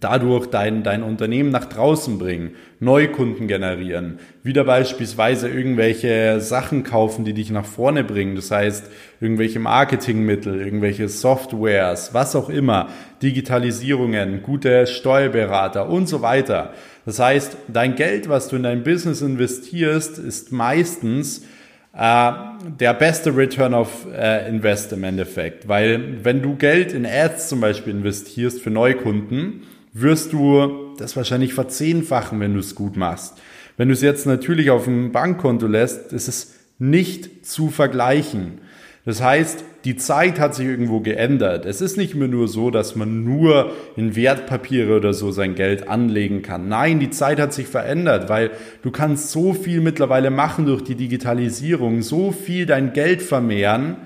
dadurch 0.00 0.46
dein, 0.46 0.82
dein 0.82 1.02
Unternehmen 1.02 1.50
nach 1.50 1.66
draußen 1.66 2.18
bringen, 2.18 2.52
Neukunden 2.80 3.46
generieren, 3.46 4.18
wieder 4.42 4.64
beispielsweise 4.64 5.48
irgendwelche 5.48 6.40
Sachen 6.40 6.82
kaufen, 6.82 7.24
die 7.24 7.34
dich 7.34 7.50
nach 7.50 7.66
vorne 7.66 8.02
bringen, 8.02 8.34
das 8.34 8.50
heißt 8.50 8.90
irgendwelche 9.20 9.60
Marketingmittel, 9.60 10.60
irgendwelche 10.60 11.08
Softwares, 11.08 12.14
was 12.14 12.34
auch 12.34 12.48
immer, 12.48 12.88
Digitalisierungen, 13.22 14.42
gute 14.42 14.86
Steuerberater 14.86 15.88
und 15.88 16.08
so 16.08 16.22
weiter. 16.22 16.72
Das 17.04 17.18
heißt, 17.18 17.56
dein 17.68 17.94
Geld, 17.94 18.28
was 18.28 18.48
du 18.48 18.56
in 18.56 18.62
dein 18.62 18.82
Business 18.82 19.20
investierst, 19.20 20.18
ist 20.18 20.52
meistens 20.52 21.44
äh, 21.92 22.32
der 22.78 22.94
beste 22.94 23.36
Return 23.36 23.74
of 23.74 24.06
äh, 24.14 24.48
Invest 24.48 24.92
im 24.92 25.04
Endeffekt, 25.04 25.68
weil 25.68 26.24
wenn 26.24 26.40
du 26.40 26.56
Geld 26.56 26.92
in 26.92 27.04
Ads 27.04 27.48
zum 27.48 27.60
Beispiel 27.60 27.92
investierst 27.92 28.62
für 28.62 28.70
Neukunden, 28.70 29.64
wirst 29.92 30.32
du 30.32 30.94
das 30.98 31.16
wahrscheinlich 31.16 31.54
verzehnfachen, 31.54 32.40
wenn 32.40 32.54
du 32.54 32.60
es 32.60 32.74
gut 32.74 32.96
machst. 32.96 33.38
Wenn 33.76 33.88
du 33.88 33.94
es 33.94 34.02
jetzt 34.02 34.26
natürlich 34.26 34.70
auf 34.70 34.84
dem 34.84 35.12
Bankkonto 35.12 35.66
lässt, 35.66 36.12
ist 36.12 36.28
es 36.28 36.54
nicht 36.78 37.46
zu 37.46 37.68
vergleichen. 37.68 38.60
Das 39.04 39.22
heißt, 39.22 39.64
die 39.84 39.96
Zeit 39.96 40.38
hat 40.38 40.54
sich 40.54 40.66
irgendwo 40.66 41.00
geändert. 41.00 41.64
Es 41.64 41.80
ist 41.80 41.96
nicht 41.96 42.14
mehr 42.14 42.28
nur 42.28 42.48
so, 42.48 42.70
dass 42.70 42.96
man 42.96 43.24
nur 43.24 43.72
in 43.96 44.14
Wertpapiere 44.14 44.96
oder 44.96 45.14
so 45.14 45.32
sein 45.32 45.54
Geld 45.54 45.88
anlegen 45.88 46.42
kann. 46.42 46.68
Nein, 46.68 47.00
die 47.00 47.08
Zeit 47.08 47.40
hat 47.40 47.54
sich 47.54 47.66
verändert, 47.66 48.28
weil 48.28 48.50
du 48.82 48.90
kannst 48.90 49.30
so 49.30 49.54
viel 49.54 49.80
mittlerweile 49.80 50.30
machen 50.30 50.66
durch 50.66 50.84
die 50.84 50.96
Digitalisierung, 50.96 52.02
so 52.02 52.30
viel 52.30 52.66
dein 52.66 52.92
Geld 52.92 53.22
vermehren, 53.22 53.96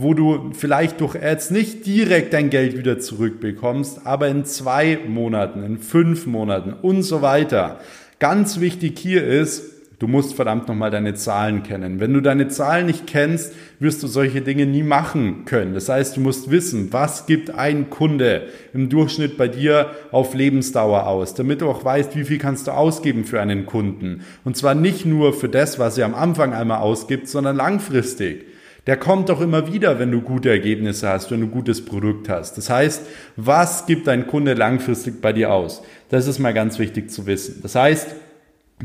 wo 0.00 0.14
du 0.14 0.52
vielleicht 0.52 1.00
durch 1.00 1.20
Ads 1.20 1.50
nicht 1.50 1.84
direkt 1.84 2.32
dein 2.32 2.50
Geld 2.50 2.78
wieder 2.78 3.00
zurückbekommst, 3.00 4.06
aber 4.06 4.28
in 4.28 4.44
zwei 4.44 4.96
Monaten, 5.08 5.64
in 5.64 5.78
fünf 5.78 6.24
Monaten 6.26 6.72
und 6.72 7.02
so 7.02 7.20
weiter. 7.20 7.80
Ganz 8.20 8.60
wichtig 8.60 8.96
hier 8.98 9.26
ist, 9.26 9.78
Du 10.00 10.06
musst 10.06 10.34
verdammt 10.34 10.68
nochmal 10.68 10.92
deine 10.92 11.14
Zahlen 11.14 11.64
kennen. 11.64 11.98
Wenn 11.98 12.14
du 12.14 12.20
deine 12.20 12.46
Zahlen 12.46 12.86
nicht 12.86 13.08
kennst, 13.08 13.52
wirst 13.80 14.00
du 14.00 14.06
solche 14.06 14.42
Dinge 14.42 14.64
nie 14.64 14.84
machen 14.84 15.44
können. 15.44 15.74
Das 15.74 15.88
heißt, 15.88 16.16
du 16.16 16.20
musst 16.20 16.52
wissen, 16.52 16.92
was 16.92 17.26
gibt 17.26 17.50
ein 17.50 17.90
Kunde 17.90 18.46
im 18.72 18.90
Durchschnitt 18.90 19.36
bei 19.36 19.48
dir 19.48 19.90
auf 20.12 20.34
Lebensdauer 20.34 21.08
aus, 21.08 21.34
damit 21.34 21.62
du 21.62 21.68
auch 21.68 21.84
weißt, 21.84 22.14
wie 22.14 22.22
viel 22.22 22.38
kannst 22.38 22.68
du 22.68 22.70
ausgeben 22.70 23.24
für 23.24 23.40
einen 23.40 23.66
Kunden. 23.66 24.20
Und 24.44 24.56
zwar 24.56 24.76
nicht 24.76 25.04
nur 25.04 25.32
für 25.32 25.48
das, 25.48 25.80
was 25.80 25.98
er 25.98 26.06
am 26.06 26.14
Anfang 26.14 26.52
einmal 26.52 26.78
ausgibt, 26.78 27.26
sondern 27.26 27.56
langfristig. 27.56 28.46
Der 28.88 28.96
kommt 28.96 29.28
doch 29.28 29.42
immer 29.42 29.70
wieder, 29.70 29.98
wenn 29.98 30.10
du 30.10 30.22
gute 30.22 30.48
Ergebnisse 30.48 31.10
hast, 31.10 31.30
wenn 31.30 31.42
du 31.42 31.48
gutes 31.48 31.84
Produkt 31.84 32.30
hast. 32.30 32.56
Das 32.56 32.70
heißt, 32.70 33.02
was 33.36 33.84
gibt 33.84 34.06
dein 34.06 34.26
Kunde 34.26 34.54
langfristig 34.54 35.20
bei 35.20 35.34
dir 35.34 35.52
aus? 35.52 35.82
Das 36.08 36.26
ist 36.26 36.38
mal 36.38 36.54
ganz 36.54 36.78
wichtig 36.78 37.10
zu 37.10 37.26
wissen. 37.26 37.60
Das 37.62 37.74
heißt, 37.74 38.14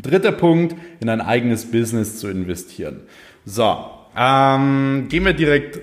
Dritter 0.01 0.33
Punkt, 0.33 0.75
in 0.99 1.07
ein 1.07 1.21
eigenes 1.21 1.71
Business 1.71 2.17
zu 2.17 2.27
investieren. 2.27 3.01
So, 3.45 3.77
ähm, 4.17 5.05
gehen 5.07 5.23
wir 5.23 5.33
direkt 5.33 5.79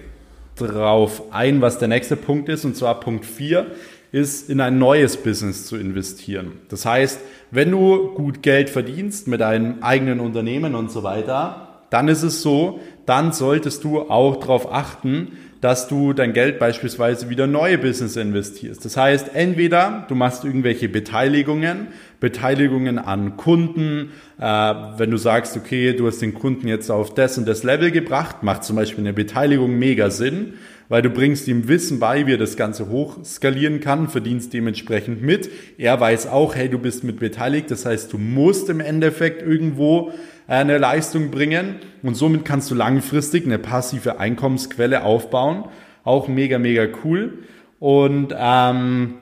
drauf 0.56 1.22
ein, 1.30 1.62
was 1.62 1.78
der 1.78 1.88
nächste 1.88 2.16
Punkt 2.16 2.50
ist. 2.50 2.66
Und 2.66 2.76
zwar 2.76 3.00
Punkt 3.00 3.24
4 3.24 3.68
ist, 4.12 4.50
in 4.50 4.60
ein 4.60 4.78
neues 4.78 5.16
Business 5.16 5.64
zu 5.64 5.78
investieren. 5.78 6.58
Das 6.68 6.84
heißt, 6.84 7.20
wenn 7.52 7.70
du 7.70 8.12
gut 8.14 8.42
Geld 8.42 8.68
verdienst 8.68 9.28
mit 9.28 9.40
deinem 9.40 9.82
eigenen 9.82 10.20
Unternehmen 10.20 10.74
und 10.74 10.90
so 10.90 11.04
weiter, 11.04 11.68
dann 11.90 12.08
ist 12.08 12.22
es 12.22 12.42
so, 12.42 12.80
dann 13.10 13.32
solltest 13.32 13.82
du 13.82 14.02
auch 14.02 14.36
darauf 14.36 14.72
achten, 14.72 15.32
dass 15.60 15.88
du 15.88 16.12
dein 16.12 16.32
Geld 16.32 16.60
beispielsweise 16.60 17.28
wieder 17.28 17.48
neue 17.48 17.76
Business 17.76 18.14
investierst. 18.14 18.84
Das 18.84 18.96
heißt, 18.96 19.34
entweder 19.34 20.06
du 20.08 20.14
machst 20.14 20.44
irgendwelche 20.44 20.88
Beteiligungen, 20.88 21.88
Beteiligungen 22.20 23.00
an 23.00 23.36
Kunden, 23.36 24.12
äh, 24.38 24.44
wenn 24.44 25.10
du 25.10 25.16
sagst, 25.16 25.56
okay, 25.56 25.92
du 25.92 26.06
hast 26.06 26.22
den 26.22 26.34
Kunden 26.34 26.68
jetzt 26.68 26.88
auf 26.88 27.12
das 27.12 27.36
und 27.36 27.48
das 27.48 27.64
Level 27.64 27.90
gebracht, 27.90 28.44
macht 28.44 28.62
zum 28.62 28.76
Beispiel 28.76 29.02
eine 29.02 29.12
Beteiligung 29.12 29.76
mega 29.76 30.08
Sinn, 30.10 30.54
weil 30.90 31.00
du 31.00 31.08
bringst 31.08 31.48
ihm 31.48 31.68
Wissen 31.68 31.98
bei, 31.98 32.26
wie 32.26 32.34
er 32.34 32.38
das 32.38 32.58
Ganze 32.58 32.90
hochskalieren 32.90 33.80
kann, 33.80 34.08
verdienst 34.08 34.52
dementsprechend 34.52 35.22
mit. 35.22 35.48
Er 35.78 35.98
weiß 35.98 36.26
auch, 36.26 36.54
hey, 36.54 36.68
du 36.68 36.78
bist 36.78 37.02
mit 37.04 37.18
beteiligt, 37.18 37.70
das 37.70 37.86
heißt, 37.86 38.12
du 38.12 38.18
musst 38.18 38.68
im 38.68 38.80
Endeffekt 38.80 39.40
irgendwo 39.40 40.12
eine 40.46 40.76
Leistung 40.76 41.30
bringen 41.30 41.76
und 42.02 42.16
somit 42.16 42.44
kannst 42.44 42.70
du 42.70 42.74
langfristig 42.74 43.46
eine 43.46 43.58
passive 43.58 44.20
Einkommensquelle 44.20 45.04
aufbauen. 45.04 45.64
Auch 46.04 46.28
mega, 46.28 46.58
mega 46.58 46.86
cool. 47.04 47.38
Und 47.78 48.34
ähm, 48.36 49.14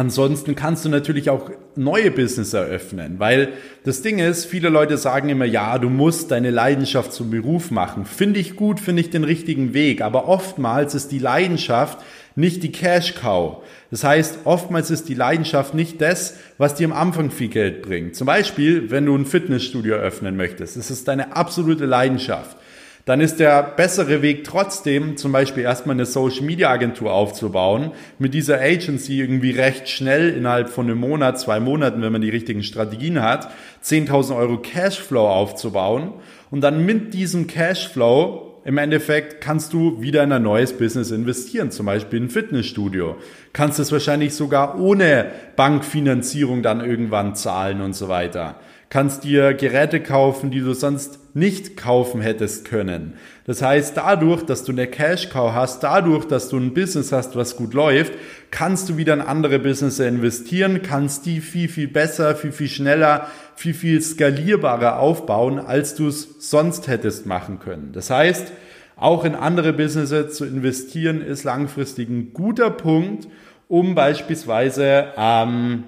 Ansonsten 0.00 0.54
kannst 0.54 0.86
du 0.86 0.88
natürlich 0.88 1.28
auch 1.28 1.50
neue 1.76 2.10
Business 2.10 2.52
eröffnen, 2.52 3.18
weil 3.18 3.52
das 3.84 4.02
Ding 4.02 4.18
ist, 4.18 4.44
viele 4.44 4.68
Leute 4.68 4.96
sagen 4.96 5.28
immer, 5.28 5.44
ja, 5.44 5.78
du 5.78 5.88
musst 5.88 6.30
deine 6.30 6.50
Leidenschaft 6.50 7.12
zum 7.12 7.30
Beruf 7.30 7.70
machen. 7.70 8.04
Finde 8.04 8.40
ich 8.40 8.56
gut, 8.56 8.80
finde 8.80 9.02
ich 9.02 9.10
den 9.10 9.24
richtigen 9.24 9.72
Weg, 9.74 10.02
aber 10.02 10.28
oftmals 10.28 10.94
ist 10.94 11.12
die 11.12 11.18
Leidenschaft 11.18 11.98
nicht 12.36 12.62
die 12.62 12.72
Cash 12.72 13.14
Cow. 13.14 13.62
Das 13.90 14.04
heißt, 14.04 14.40
oftmals 14.44 14.90
ist 14.90 15.08
die 15.08 15.14
Leidenschaft 15.14 15.74
nicht 15.74 16.00
das, 16.00 16.36
was 16.58 16.74
dir 16.74 16.86
am 16.86 16.92
Anfang 16.92 17.30
viel 17.30 17.48
Geld 17.48 17.82
bringt. 17.82 18.14
Zum 18.14 18.26
Beispiel, 18.26 18.90
wenn 18.90 19.06
du 19.06 19.16
ein 19.16 19.26
Fitnessstudio 19.26 19.96
öffnen 19.96 20.36
möchtest, 20.36 20.76
das 20.76 20.90
ist 20.90 21.08
deine 21.08 21.36
absolute 21.36 21.86
Leidenschaft. 21.86 22.56
Dann 23.04 23.20
ist 23.20 23.40
der 23.40 23.62
bessere 23.62 24.22
Weg 24.22 24.44
trotzdem, 24.44 25.16
zum 25.16 25.32
Beispiel 25.32 25.62
erstmal 25.62 25.96
eine 25.96 26.06
Social 26.06 26.42
Media 26.42 26.70
Agentur 26.70 27.12
aufzubauen, 27.12 27.92
mit 28.18 28.34
dieser 28.34 28.60
Agency 28.60 29.18
irgendwie 29.18 29.52
recht 29.52 29.88
schnell 29.88 30.30
innerhalb 30.30 30.68
von 30.68 30.86
einem 30.86 30.98
Monat, 30.98 31.40
zwei 31.40 31.60
Monaten, 31.60 32.02
wenn 32.02 32.12
man 32.12 32.20
die 32.20 32.30
richtigen 32.30 32.62
Strategien 32.62 33.22
hat, 33.22 33.50
10.000 33.84 34.36
Euro 34.36 34.58
Cashflow 34.58 35.26
aufzubauen 35.26 36.12
und 36.50 36.60
dann 36.60 36.84
mit 36.84 37.14
diesem 37.14 37.46
Cashflow 37.46 38.50
im 38.64 38.76
Endeffekt 38.76 39.40
kannst 39.40 39.72
du 39.72 40.02
wieder 40.02 40.22
in 40.22 40.32
ein 40.32 40.42
neues 40.42 40.76
Business 40.76 41.10
investieren, 41.10 41.70
zum 41.70 41.86
Beispiel 41.86 42.20
ein 42.20 42.28
Fitnessstudio. 42.28 43.16
Kannst 43.54 43.78
es 43.78 43.90
wahrscheinlich 43.90 44.34
sogar 44.34 44.78
ohne 44.78 45.26
Bankfinanzierung 45.56 46.62
dann 46.62 46.84
irgendwann 46.84 47.34
zahlen 47.34 47.80
und 47.80 47.94
so 47.94 48.08
weiter. 48.08 48.60
Kannst 48.90 49.22
dir 49.22 49.54
Geräte 49.54 50.00
kaufen, 50.00 50.50
die 50.50 50.58
du 50.58 50.74
sonst 50.74 51.20
nicht 51.32 51.76
kaufen 51.76 52.20
hättest 52.20 52.64
können. 52.64 53.14
Das 53.44 53.62
heißt, 53.62 53.96
dadurch, 53.96 54.42
dass 54.42 54.64
du 54.64 54.72
eine 54.72 54.88
Cash 54.88 55.28
Cow 55.30 55.52
hast, 55.54 55.84
dadurch, 55.84 56.24
dass 56.24 56.48
du 56.48 56.56
ein 56.56 56.74
Business 56.74 57.12
hast, 57.12 57.36
was 57.36 57.54
gut 57.54 57.72
läuft, 57.72 58.12
kannst 58.50 58.88
du 58.88 58.96
wieder 58.96 59.14
in 59.14 59.20
andere 59.20 59.60
Business 59.60 60.00
investieren, 60.00 60.82
kannst 60.82 61.24
die 61.24 61.40
viel, 61.40 61.68
viel 61.68 61.86
besser, 61.86 62.34
viel, 62.34 62.50
viel 62.50 62.68
schneller, 62.68 63.28
viel, 63.54 63.74
viel 63.74 64.02
skalierbarer 64.02 64.98
aufbauen, 64.98 65.60
als 65.60 65.94
du 65.94 66.08
es 66.08 66.50
sonst 66.50 66.88
hättest 66.88 67.26
machen 67.26 67.60
können. 67.60 67.92
Das 67.92 68.10
heißt, 68.10 68.52
auch 68.96 69.24
in 69.24 69.36
andere 69.36 69.72
Businesses 69.72 70.34
zu 70.34 70.44
investieren, 70.44 71.22
ist 71.22 71.44
langfristig 71.44 72.08
ein 72.08 72.32
guter 72.34 72.70
Punkt, 72.70 73.28
um 73.68 73.94
beispielsweise 73.94 75.12
ähm, 75.16 75.84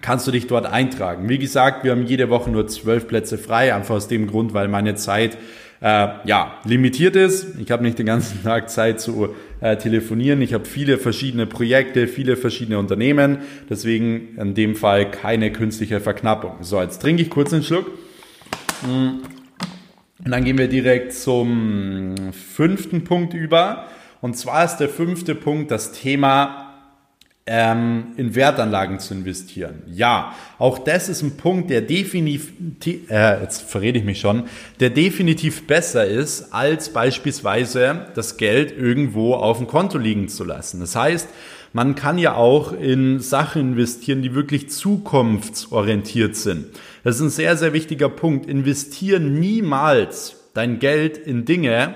kannst 0.00 0.28
du 0.28 0.30
dich 0.30 0.46
dort 0.46 0.66
eintragen. 0.66 1.28
Wie 1.28 1.38
gesagt, 1.38 1.82
wir 1.82 1.90
haben 1.90 2.06
jede 2.06 2.30
Woche 2.30 2.50
nur 2.50 2.68
zwölf 2.68 3.08
Plätze 3.08 3.36
frei, 3.36 3.74
einfach 3.74 3.96
aus 3.96 4.06
dem 4.06 4.28
Grund, 4.28 4.54
weil 4.54 4.68
meine 4.68 4.94
Zeit 4.94 5.36
äh, 5.80 6.06
ja, 6.24 6.60
limitiert 6.64 7.16
ist. 7.16 7.58
Ich 7.58 7.72
habe 7.72 7.82
nicht 7.82 7.98
den 7.98 8.06
ganzen 8.06 8.40
Tag 8.44 8.70
Zeit 8.70 9.00
zu 9.00 9.34
äh, 9.62 9.76
telefonieren. 9.76 10.42
Ich 10.42 10.52
habe 10.52 10.66
viele 10.66 10.98
verschiedene 10.98 11.46
Projekte, 11.46 12.08
viele 12.08 12.36
verschiedene 12.36 12.78
Unternehmen. 12.78 13.38
Deswegen 13.70 14.36
in 14.36 14.54
dem 14.54 14.74
Fall 14.74 15.10
keine 15.10 15.52
künstliche 15.52 16.00
Verknappung. 16.00 16.56
So, 16.60 16.80
jetzt 16.80 17.00
trinke 17.00 17.22
ich 17.22 17.30
kurz 17.30 17.52
einen 17.54 17.62
Schluck. 17.62 17.86
Und 18.82 19.22
dann 20.30 20.44
gehen 20.44 20.58
wir 20.58 20.68
direkt 20.68 21.14
zum 21.14 22.14
fünften 22.32 23.04
Punkt 23.04 23.34
über. 23.34 23.86
Und 24.20 24.36
zwar 24.36 24.64
ist 24.64 24.76
der 24.76 24.88
fünfte 24.88 25.34
Punkt 25.34 25.70
das 25.70 25.92
Thema 25.92 26.61
ähm, 27.46 28.12
in 28.16 28.34
Wertanlagen 28.34 29.00
zu 29.00 29.14
investieren. 29.14 29.82
Ja, 29.86 30.34
auch 30.58 30.78
das 30.78 31.08
ist 31.08 31.22
ein 31.22 31.36
Punkt, 31.36 31.70
der 31.70 31.80
definitiv, 31.80 32.52
äh, 33.10 33.40
jetzt 33.40 33.62
verrede 33.62 33.98
ich 33.98 34.04
mich 34.04 34.20
schon, 34.20 34.44
der 34.78 34.90
definitiv 34.90 35.66
besser 35.66 36.06
ist, 36.06 36.52
als 36.52 36.92
beispielsweise 36.92 38.06
das 38.14 38.36
Geld 38.36 38.76
irgendwo 38.76 39.34
auf 39.34 39.58
dem 39.58 39.66
Konto 39.66 39.98
liegen 39.98 40.28
zu 40.28 40.44
lassen. 40.44 40.78
Das 40.80 40.94
heißt, 40.94 41.28
Man 41.74 41.94
kann 41.94 42.18
ja 42.18 42.34
auch 42.34 42.72
in 42.72 43.20
Sachen 43.20 43.62
investieren, 43.72 44.20
die 44.20 44.34
wirklich 44.34 44.68
zukunftsorientiert 44.68 46.36
sind. 46.36 46.66
Das 47.02 47.16
ist 47.16 47.22
ein 47.22 47.30
sehr, 47.30 47.56
sehr 47.56 47.72
wichtiger 47.72 48.10
Punkt. 48.10 48.46
Investieren 48.46 49.40
niemals 49.40 50.36
dein 50.52 50.80
Geld 50.80 51.16
in 51.16 51.46
Dinge, 51.46 51.94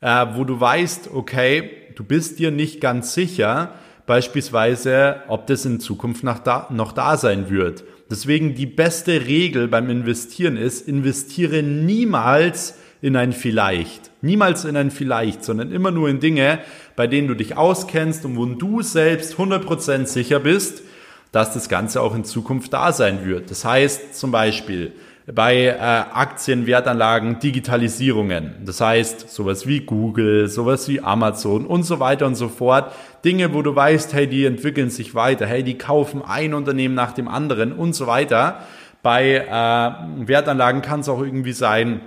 äh, 0.00 0.26
wo 0.32 0.44
du 0.44 0.58
weißt, 0.58 1.10
okay, 1.12 1.70
du 1.94 2.04
bist 2.04 2.38
dir 2.38 2.50
nicht 2.50 2.80
ganz 2.80 3.12
sicher, 3.12 3.74
beispielsweise, 4.12 5.22
ob 5.28 5.46
das 5.46 5.64
in 5.64 5.80
Zukunft 5.80 6.22
noch 6.22 6.38
da, 6.38 6.66
noch 6.68 6.92
da 6.92 7.16
sein 7.16 7.48
wird. 7.48 7.82
Deswegen 8.10 8.54
die 8.54 8.66
beste 8.66 9.24
Regel 9.26 9.68
beim 9.68 9.88
Investieren 9.88 10.58
ist, 10.58 10.86
investiere 10.86 11.62
niemals 11.62 12.74
in 13.00 13.16
ein 13.16 13.32
Vielleicht. 13.32 14.10
Niemals 14.20 14.66
in 14.66 14.76
ein 14.76 14.90
Vielleicht, 14.90 15.42
sondern 15.44 15.72
immer 15.72 15.90
nur 15.92 16.10
in 16.10 16.20
Dinge, 16.20 16.58
bei 16.94 17.06
denen 17.06 17.26
du 17.26 17.34
dich 17.34 17.56
auskennst 17.56 18.26
und 18.26 18.36
wo 18.36 18.44
du 18.44 18.82
selbst 18.82 19.36
100% 19.36 20.04
sicher 20.04 20.40
bist, 20.40 20.82
dass 21.30 21.54
das 21.54 21.70
Ganze 21.70 22.02
auch 22.02 22.14
in 22.14 22.24
Zukunft 22.24 22.70
da 22.74 22.92
sein 22.92 23.24
wird. 23.24 23.50
Das 23.50 23.64
heißt 23.64 24.14
zum 24.14 24.30
Beispiel, 24.30 24.92
bei 25.26 25.66
äh, 25.66 25.76
Aktien, 25.78 26.66
Wertanlagen, 26.66 27.38
Digitalisierungen. 27.38 28.54
Das 28.64 28.80
heißt, 28.80 29.30
sowas 29.30 29.66
wie 29.66 29.80
Google, 29.80 30.48
sowas 30.48 30.88
wie 30.88 31.00
Amazon 31.00 31.66
und 31.66 31.84
so 31.84 32.00
weiter 32.00 32.26
und 32.26 32.34
so 32.34 32.48
fort. 32.48 32.92
Dinge, 33.24 33.54
wo 33.54 33.62
du 33.62 33.74
weißt, 33.74 34.12
hey, 34.14 34.26
die 34.26 34.44
entwickeln 34.44 34.90
sich 34.90 35.14
weiter, 35.14 35.46
hey, 35.46 35.62
die 35.62 35.78
kaufen 35.78 36.22
ein 36.22 36.54
Unternehmen 36.54 36.94
nach 36.94 37.12
dem 37.12 37.28
anderen 37.28 37.72
und 37.72 37.94
so 37.94 38.06
weiter. 38.06 38.62
Bei 39.02 39.36
äh, 39.36 40.26
Wertanlagen 40.28 40.82
kann 40.82 41.00
es 41.00 41.08
auch 41.08 41.22
irgendwie 41.22 41.52
sein, 41.52 42.00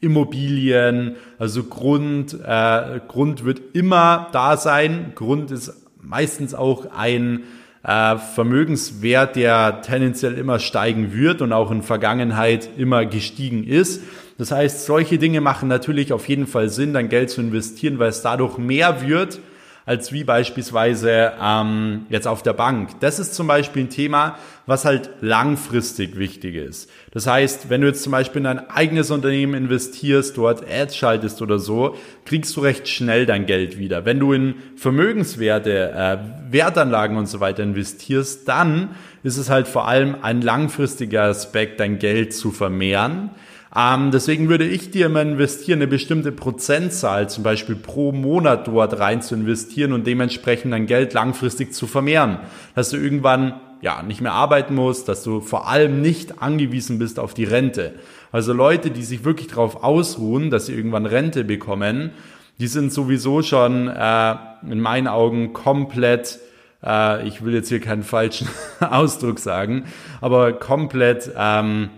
Immobilien, 0.00 1.16
also 1.38 1.64
Grund, 1.64 2.34
äh, 2.34 3.00
Grund 3.08 3.44
wird 3.44 3.60
immer 3.74 4.28
da 4.32 4.56
sein. 4.56 5.12
Grund 5.14 5.50
ist 5.50 5.86
meistens 6.00 6.54
auch 6.54 6.86
ein 6.96 7.44
äh, 7.86 8.16
Vermögenswert, 8.16 9.36
der 9.36 9.80
tendenziell 9.82 10.34
immer 10.34 10.58
steigen 10.58 11.14
wird 11.14 11.40
und 11.40 11.52
auch 11.52 11.70
in 11.70 11.82
Vergangenheit 11.82 12.68
immer 12.76 13.06
gestiegen 13.06 13.64
ist. 13.64 14.02
Das 14.38 14.50
heißt, 14.50 14.84
solche 14.84 15.18
Dinge 15.18 15.40
machen 15.40 15.68
natürlich 15.68 16.12
auf 16.12 16.28
jeden 16.28 16.46
Fall 16.46 16.68
Sinn, 16.68 16.92
dein 16.92 17.08
Geld 17.08 17.30
zu 17.30 17.40
investieren, 17.40 17.98
weil 17.98 18.08
es 18.08 18.22
dadurch 18.22 18.58
mehr 18.58 19.06
wird, 19.06 19.40
als 19.86 20.12
wie 20.12 20.24
beispielsweise 20.24 21.32
ähm, 21.40 22.06
jetzt 22.10 22.26
auf 22.26 22.42
der 22.42 22.54
Bank. 22.54 22.98
Das 22.98 23.20
ist 23.20 23.36
zum 23.36 23.46
Beispiel 23.46 23.84
ein 23.84 23.88
Thema, 23.88 24.36
was 24.66 24.84
halt 24.84 25.10
langfristig 25.20 26.18
wichtig 26.18 26.56
ist. 26.56 26.90
Das 27.12 27.28
heißt, 27.28 27.70
wenn 27.70 27.82
du 27.82 27.86
jetzt 27.86 28.02
zum 28.02 28.10
Beispiel 28.10 28.38
in 28.38 28.44
dein 28.44 28.68
eigenes 28.68 29.12
Unternehmen 29.12 29.54
investierst, 29.54 30.36
dort 30.36 30.68
Ads 30.68 30.96
schaltest 30.96 31.40
oder 31.40 31.60
so, 31.60 31.96
kriegst 32.24 32.56
du 32.56 32.62
recht 32.62 32.88
schnell 32.88 33.26
dein 33.26 33.46
Geld 33.46 33.78
wieder. 33.78 34.04
Wenn 34.04 34.18
du 34.18 34.32
in 34.32 34.56
Vermögenswerte, 34.74 35.92
äh, 35.92 36.18
Wertanlagen 36.52 37.16
und 37.16 37.26
so 37.26 37.38
weiter 37.38 37.62
investierst, 37.62 38.48
dann 38.48 38.90
ist 39.22 39.36
es 39.36 39.50
halt 39.50 39.68
vor 39.68 39.86
allem 39.86 40.16
ein 40.20 40.42
langfristiger 40.42 41.22
Aspekt, 41.22 41.78
dein 41.78 42.00
Geld 42.00 42.34
zu 42.34 42.50
vermehren 42.50 43.30
ähm, 43.74 44.10
deswegen 44.10 44.48
würde 44.48 44.64
ich 44.64 44.90
dir 44.90 45.06
immer 45.06 45.22
investieren, 45.22 45.78
eine 45.78 45.86
bestimmte 45.86 46.32
Prozentzahl 46.32 47.28
zum 47.28 47.42
Beispiel 47.42 47.74
pro 47.74 48.12
Monat 48.12 48.68
dort 48.68 48.98
rein 48.98 49.22
zu 49.22 49.34
investieren 49.34 49.92
und 49.92 50.06
dementsprechend 50.06 50.72
dein 50.72 50.86
Geld 50.86 51.12
langfristig 51.14 51.74
zu 51.74 51.86
vermehren. 51.86 52.38
Dass 52.74 52.90
du 52.90 52.96
irgendwann 52.96 53.60
ja, 53.82 54.02
nicht 54.02 54.20
mehr 54.20 54.32
arbeiten 54.32 54.74
musst, 54.74 55.08
dass 55.08 55.22
du 55.22 55.40
vor 55.40 55.68
allem 55.68 56.00
nicht 56.00 56.42
angewiesen 56.42 56.98
bist 56.98 57.18
auf 57.18 57.34
die 57.34 57.44
Rente. 57.44 57.94
Also 58.32 58.52
Leute, 58.52 58.90
die 58.90 59.02
sich 59.02 59.24
wirklich 59.24 59.48
darauf 59.48 59.82
ausruhen, 59.82 60.50
dass 60.50 60.66
sie 60.66 60.74
irgendwann 60.74 61.06
Rente 61.06 61.44
bekommen, 61.44 62.10
die 62.58 62.68
sind 62.68 62.92
sowieso 62.92 63.42
schon 63.42 63.88
äh, 63.88 64.34
in 64.70 64.80
meinen 64.80 65.08
Augen 65.08 65.52
komplett, 65.52 66.38
äh, 66.82 67.26
ich 67.28 67.44
will 67.44 67.52
jetzt 67.52 67.68
hier 67.68 67.80
keinen 67.80 68.02
falschen 68.02 68.48
Ausdruck 68.80 69.38
sagen, 69.38 69.84
aber 70.20 70.54
komplett 70.54 71.30
ähm, 71.36 71.90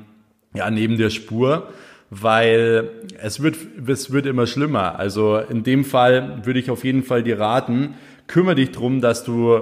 ja, 0.55 0.71
neben 0.71 0.97
der 0.97 1.11
Spur, 1.11 1.69
weil 2.11 2.91
es 3.21 3.43
wird, 3.43 3.57
es 3.87 4.13
wird 4.13 4.27
immer 4.27 4.47
schlimmer. 4.47 4.99
Also 4.99 5.39
in 5.39 5.63
dem 5.63 5.85
Fall 5.85 6.41
würde 6.45 6.61
ich 6.61 6.71
auf 6.71 6.85
jeden 6.85 7.03
Fall 7.03 7.23
dir 7.23 7.39
raten, 7.39 7.95
kümmere 8.27 8.55
dich 8.55 8.73
drum, 8.73 9.01
dass 9.01 9.25
du 9.25 9.61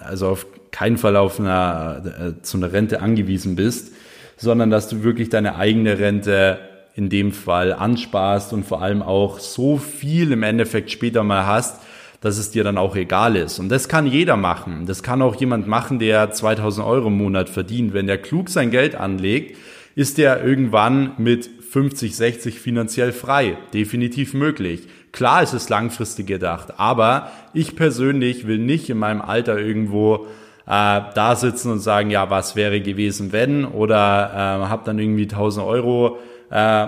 also 0.00 0.28
auf 0.28 0.46
keinen 0.70 0.98
Fall 0.98 1.16
auf 1.16 1.38
einer, 1.38 2.02
äh, 2.04 2.42
zu 2.42 2.56
einer 2.56 2.72
Rente 2.72 3.00
angewiesen 3.00 3.56
bist, 3.56 3.92
sondern 4.36 4.70
dass 4.70 4.88
du 4.88 5.02
wirklich 5.02 5.28
deine 5.28 5.56
eigene 5.56 5.98
Rente 5.98 6.58
in 6.94 7.08
dem 7.08 7.32
Fall 7.32 7.72
ansparst 7.72 8.52
und 8.52 8.64
vor 8.64 8.82
allem 8.82 9.02
auch 9.02 9.38
so 9.38 9.78
viel 9.78 10.32
im 10.32 10.42
Endeffekt 10.42 10.90
später 10.90 11.22
mal 11.22 11.46
hast, 11.46 11.80
dass 12.20 12.38
es 12.38 12.50
dir 12.50 12.64
dann 12.64 12.78
auch 12.78 12.96
egal 12.96 13.36
ist. 13.36 13.58
Und 13.58 13.68
das 13.68 13.88
kann 13.88 14.06
jeder 14.06 14.36
machen. 14.36 14.86
Das 14.86 15.02
kann 15.02 15.22
auch 15.22 15.34
jemand 15.36 15.66
machen, 15.66 15.98
der 15.98 16.30
2000 16.30 16.86
Euro 16.86 17.08
im 17.08 17.16
Monat 17.16 17.48
verdient. 17.48 17.94
Wenn 17.94 18.06
der 18.06 18.18
klug 18.18 18.48
sein 18.48 18.70
Geld 18.70 18.94
anlegt, 18.94 19.56
ist 19.94 20.18
er 20.18 20.44
irgendwann 20.44 21.12
mit 21.18 21.48
50, 21.70 22.16
60 22.16 22.60
finanziell 22.60 23.12
frei. 23.12 23.56
Definitiv 23.72 24.34
möglich. 24.34 24.88
Klar 25.12 25.42
ist 25.42 25.52
es 25.52 25.68
langfristig 25.68 26.26
gedacht, 26.26 26.78
aber 26.78 27.30
ich 27.52 27.76
persönlich 27.76 28.46
will 28.46 28.58
nicht 28.58 28.88
in 28.88 28.98
meinem 28.98 29.20
Alter 29.20 29.58
irgendwo 29.58 30.26
äh, 30.66 31.00
da 31.14 31.36
sitzen 31.36 31.70
und 31.70 31.80
sagen, 31.80 32.10
ja, 32.10 32.30
was 32.30 32.56
wäre 32.56 32.80
gewesen, 32.80 33.32
wenn? 33.32 33.64
Oder 33.64 34.30
äh, 34.32 34.68
habe 34.68 34.82
dann 34.84 34.98
irgendwie 34.98 35.24
1000 35.24 35.66
Euro 35.66 36.18
äh, 36.50 36.86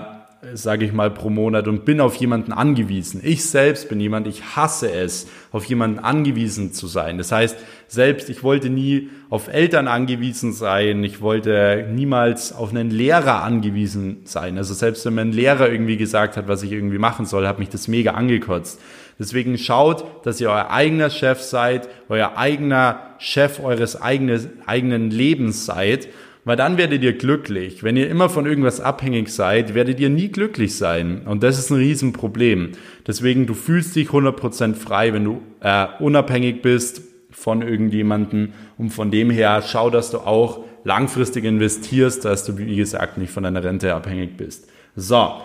sage 0.53 0.85
ich 0.85 0.93
mal, 0.93 1.09
pro 1.09 1.29
Monat 1.29 1.67
und 1.67 1.85
bin 1.85 1.99
auf 1.99 2.15
jemanden 2.15 2.51
angewiesen. 2.51 3.21
Ich 3.23 3.45
selbst 3.45 3.89
bin 3.89 3.99
jemand, 3.99 4.27
ich 4.27 4.55
hasse 4.55 4.91
es, 4.91 5.27
auf 5.51 5.65
jemanden 5.65 5.99
angewiesen 5.99 6.73
zu 6.73 6.87
sein. 6.87 7.17
Das 7.17 7.31
heißt, 7.31 7.57
selbst 7.87 8.29
ich 8.29 8.43
wollte 8.43 8.69
nie 8.69 9.09
auf 9.29 9.47
Eltern 9.47 9.87
angewiesen 9.87 10.53
sein, 10.53 11.03
ich 11.03 11.21
wollte 11.21 11.87
niemals 11.91 12.53
auf 12.53 12.71
einen 12.71 12.89
Lehrer 12.89 13.43
angewiesen 13.43 14.21
sein. 14.25 14.57
Also 14.57 14.73
selbst 14.73 15.05
wenn 15.05 15.15
mein 15.15 15.31
Lehrer 15.31 15.69
irgendwie 15.69 15.97
gesagt 15.97 16.37
hat, 16.37 16.47
was 16.47 16.63
ich 16.63 16.71
irgendwie 16.71 16.99
machen 16.99 17.25
soll, 17.25 17.47
hat 17.47 17.59
mich 17.59 17.69
das 17.69 17.87
mega 17.87 18.11
angekotzt. 18.11 18.79
Deswegen 19.17 19.57
schaut, 19.57 20.25
dass 20.25 20.41
ihr 20.41 20.49
euer 20.49 20.69
eigener 20.71 21.09
Chef 21.09 21.41
seid, 21.41 21.87
euer 22.09 22.37
eigener 22.37 23.15
Chef 23.17 23.61
eures 23.63 24.01
eigenen, 24.01 24.61
eigenen 24.65 25.09
Lebens 25.09 25.65
seid 25.65 26.09
weil 26.45 26.55
dann 26.55 26.77
werdet 26.77 27.03
ihr 27.03 27.13
glücklich. 27.13 27.83
Wenn 27.83 27.97
ihr 27.97 28.07
immer 28.07 28.29
von 28.29 28.45
irgendwas 28.45 28.79
abhängig 28.79 29.29
seid, 29.29 29.73
werdet 29.73 29.99
ihr 29.99 30.09
nie 30.09 30.29
glücklich 30.29 30.77
sein. 30.77 31.23
Und 31.25 31.43
das 31.43 31.57
ist 31.57 31.71
ein 31.71 31.77
Riesenproblem. 31.77 32.73
Deswegen, 33.05 33.47
du 33.47 33.55
fühlst 33.55 33.95
dich 33.95 34.09
100% 34.09 34.75
frei, 34.75 35.11
wenn 35.11 35.25
du 35.25 35.41
äh, 35.61 35.87
unabhängig 35.99 36.61
bist 36.61 37.01
von 37.31 37.63
irgendjemanden. 37.63 38.53
Und 38.77 38.91
von 38.91 39.09
dem 39.09 39.31
her, 39.31 39.63
schau, 39.67 39.89
dass 39.89 40.11
du 40.11 40.19
auch 40.19 40.63
langfristig 40.83 41.43
investierst, 41.43 42.23
dass 42.23 42.45
du, 42.45 42.57
wie 42.59 42.75
gesagt, 42.75 43.17
nicht 43.17 43.33
von 43.33 43.43
deiner 43.43 43.63
Rente 43.63 43.93
abhängig 43.93 44.37
bist. 44.37 44.69
So, 44.95 45.41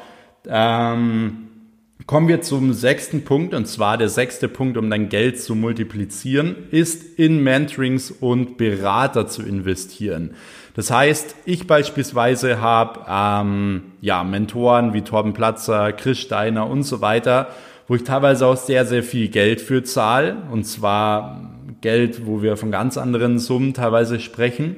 ähm, 0.46 1.48
Kommen 2.06 2.28
wir 2.28 2.40
zum 2.40 2.72
sechsten 2.72 3.22
Punkt, 3.22 3.54
und 3.54 3.66
zwar 3.66 3.96
der 3.96 4.08
sechste 4.08 4.48
Punkt, 4.48 4.76
um 4.76 4.90
dein 4.90 5.10
Geld 5.10 5.40
zu 5.40 5.54
multiplizieren, 5.54 6.56
ist 6.70 7.18
in 7.18 7.42
Mentorings 7.42 8.10
und 8.10 8.56
Berater 8.56 9.28
zu 9.28 9.42
investieren. 9.42 10.34
Das 10.80 10.90
heißt, 10.90 11.36
ich 11.44 11.66
beispielsweise 11.66 12.62
habe 12.62 13.00
ähm, 13.06 13.82
ja, 14.00 14.24
Mentoren 14.24 14.94
wie 14.94 15.02
Torben 15.02 15.34
Platzer, 15.34 15.92
Chris 15.92 16.20
Steiner 16.20 16.70
und 16.70 16.84
so 16.84 17.02
weiter, 17.02 17.48
wo 17.86 17.96
ich 17.96 18.04
teilweise 18.04 18.46
auch 18.46 18.56
sehr, 18.56 18.86
sehr 18.86 19.02
viel 19.02 19.28
Geld 19.28 19.60
für 19.60 19.82
zahle. 19.82 20.38
Und 20.50 20.64
zwar 20.64 21.50
Geld, 21.82 22.24
wo 22.24 22.40
wir 22.40 22.56
von 22.56 22.70
ganz 22.70 22.96
anderen 22.96 23.38
Summen 23.38 23.74
teilweise 23.74 24.20
sprechen, 24.20 24.76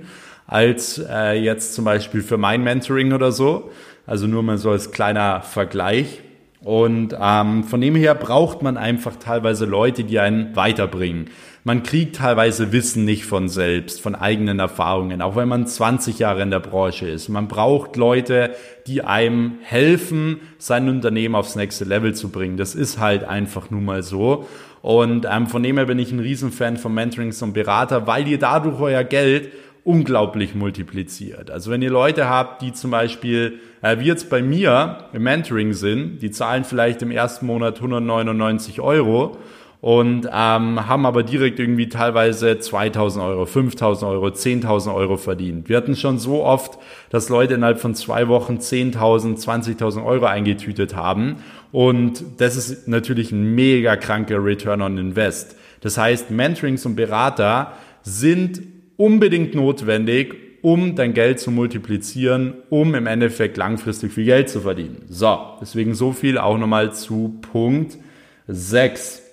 als 0.49 0.99
äh, 1.09 1.41
jetzt 1.41 1.75
zum 1.75 1.85
Beispiel 1.85 2.23
für 2.23 2.37
mein 2.37 2.65
Mentoring 2.65 3.13
oder 3.13 3.31
so. 3.31 3.71
Also 4.05 4.27
nur 4.27 4.43
mal 4.43 4.59
so 4.59 4.71
als 4.71 4.91
kleiner 4.91 5.43
Vergleich. 5.43 6.21
Und 6.65 7.17
ähm, 7.21 7.63
von 7.63 7.81
dem 7.81 7.95
her 7.95 8.17
braucht 8.17 8.61
man 8.61 8.77
einfach 8.77 9.15
teilweise 9.21 9.67
Leute, 9.67 10.03
die 10.03 10.19
einen 10.19 10.57
weiterbringen. 10.57 11.27
Man 11.65 11.85
kriegt 11.85 12.17
teilweise 12.17 12.73
Wissen 12.73 13.05
nicht 13.05 13.25
von 13.25 13.49
selbst, 13.49 14.01
von 14.01 14.17
eigenen 14.17 14.59
Erfahrungen, 14.59 15.23
auch 15.23 15.37
wenn 15.37 15.49
man 15.49 15.65
20 15.65 16.19
Jahre 16.19 16.43
in 16.43 16.51
der 16.51 16.59
Branche 16.59 17.09
ist. 17.09 17.29
Man 17.29 17.47
braucht 17.47 17.97
Leute, 17.97 18.57
die 18.89 19.05
einem 19.05 19.59
helfen, 19.63 20.41
sein 20.59 20.89
Unternehmen 20.89 21.37
aufs 21.37 21.55
nächste 21.55 21.85
Level 21.85 22.15
zu 22.15 22.31
bringen. 22.31 22.57
Das 22.57 22.75
ist 22.75 22.99
halt 22.99 23.23
einfach 23.23 23.71
nun 23.71 23.85
mal 23.85 24.03
so. 24.03 24.49
Und 24.83 25.25
ähm, 25.31 25.47
von 25.47 25.63
dem 25.63 25.77
her 25.77 25.87
bin 25.87 26.01
ich 26.01 26.11
ein 26.11 26.19
Riesenfan 26.19 26.79
von 26.79 26.93
Mentorings 26.93 27.41
und 27.43 27.53
Berater, 27.53 28.09
weil 28.09 28.27
ihr 28.27 28.41
dadurch 28.41 28.81
euer 28.81 29.05
Geld 29.05 29.53
unglaublich 29.85 30.57
multipliziert. 30.57 31.53
Also 31.53 31.71
wenn 31.71 31.83
ihr 31.83 31.91
Leute 31.91 32.29
habt, 32.29 32.63
die 32.63 32.73
zum 32.73 32.91
Beispiel, 32.91 33.61
äh, 33.83 34.01
wie 34.01 34.07
jetzt 34.07 34.31
bei 34.31 34.43
mir 34.43 35.05
im 35.13 35.23
Mentoring 35.23 35.75
sind, 35.75 36.23
die 36.23 36.33
zahlen 36.33 36.65
vielleicht 36.65 37.03
im 37.03 37.13
ersten 37.13 37.47
Monat 37.47 37.77
199 37.77 38.81
Euro 38.81 39.39
und 39.83 40.27
ähm, 40.27 40.89
haben 40.89 41.07
aber 41.07 41.25
direkt 41.25 41.59
irgendwie 41.59 41.89
teilweise 41.89 42.57
2000 42.57 43.25
Euro, 43.25 43.47
5000 43.47 44.09
Euro, 44.09 44.29
10.000 44.29 44.95
Euro 44.95 45.17
verdient. 45.17 45.69
Wir 45.69 45.77
hatten 45.77 45.97
schon 45.97 46.21
so 46.21 46.45
oft, 46.45 46.79
dass 47.11 47.29
Leute 47.29 47.55
innerhalb 47.55 47.81
von 47.81 47.97
zwei 47.97 48.29
Wochen 48.29 48.59
10.000, 48.59 49.45
20.000 49.45 50.07
Euro 50.07 50.27
eingetütet 50.27 50.95
haben 50.95 51.39
und 51.73 52.23
das 52.39 52.55
ist 52.55 52.87
natürlich 52.87 53.33
ein 53.33 53.57
mega 53.57 53.97
kranker 53.97 54.43
Return 54.43 54.83
on 54.83 54.99
Invest. 54.99 55.57
Das 55.81 55.99
heißt, 55.99 56.31
Mentorings 56.31 56.87
und 56.87 56.95
Berater 56.95 57.73
sind 58.03 58.63
unbedingt 58.97 59.57
notwendig, 59.57 60.37
um 60.63 60.95
dein 60.95 61.13
Geld 61.13 61.41
zu 61.41 61.51
multiplizieren, 61.51 62.55
um 62.71 62.95
im 62.95 63.09
Endeffekt 63.09 63.57
langfristig 63.57 64.13
viel 64.13 64.27
Geld 64.27 64.49
zu 64.49 64.61
verdienen. 64.61 65.03
So, 65.09 65.41
deswegen 65.61 65.95
so 65.95 66.13
viel 66.13 66.39
auch 66.39 66.57
nochmal 66.57 66.93
zu 66.93 67.41
Punkt 67.51 67.99
6. 68.47 69.32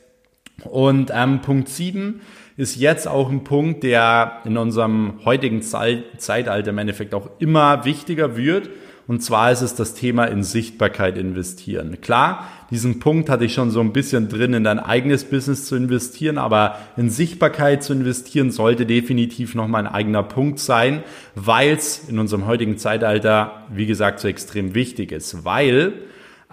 Und 0.66 1.12
ähm, 1.14 1.42
Punkt 1.42 1.70
7 1.70 2.22
ist 2.58 2.76
jetzt 2.76 3.08
auch 3.08 3.30
ein 3.30 3.44
Punkt, 3.46 3.84
der 3.84 4.42
in 4.44 4.58
unserem 4.58 5.20
heutigen 5.24 5.62
Zeit, 5.62 6.04
Zeitalter 6.18 6.72
im 6.72 6.78
Endeffekt 6.78 7.14
auch 7.14 7.30
immer 7.40 7.86
wichtiger 7.86 8.36
wird. 8.36 8.70
Und 9.08 9.22
zwar 9.24 9.52
ist 9.52 9.62
es 9.62 9.74
das 9.74 9.96
Thema 9.96 10.26
in 10.26 10.44
Sichtbarkeit 10.44 11.18
investieren. 11.18 12.00
Klar, 12.00 12.48
diesen 12.70 13.00
Punkt 13.00 13.30
hatte 13.30 13.46
ich 13.46 13.56
schon 13.56 13.72
so 13.72 13.80
ein 13.80 13.92
bisschen 13.92 14.30
drin, 14.30 14.54
in 14.54 14.64
dein 14.64 14.78
eigenes 14.78 15.24
Business 15.24 15.66
zu 15.66 15.76
investieren, 15.76 16.38
aber 16.38 16.78
in 16.96 17.10
Sichtbarkeit 17.10 17.82
zu 17.82 17.94
investieren 17.94 18.52
sollte 18.52 18.86
definitiv 18.86 19.56
nochmal 19.56 19.88
ein 19.88 19.92
eigener 19.92 20.22
Punkt 20.22 20.60
sein, 20.60 21.02
weil 21.34 21.72
es 21.72 22.08
in 22.08 22.20
unserem 22.20 22.46
heutigen 22.46 22.78
Zeitalter, 22.78 23.64
wie 23.74 23.88
gesagt, 23.88 24.20
so 24.20 24.28
extrem 24.28 24.76
wichtig 24.76 25.12
ist. 25.12 25.44
Weil 25.44 25.94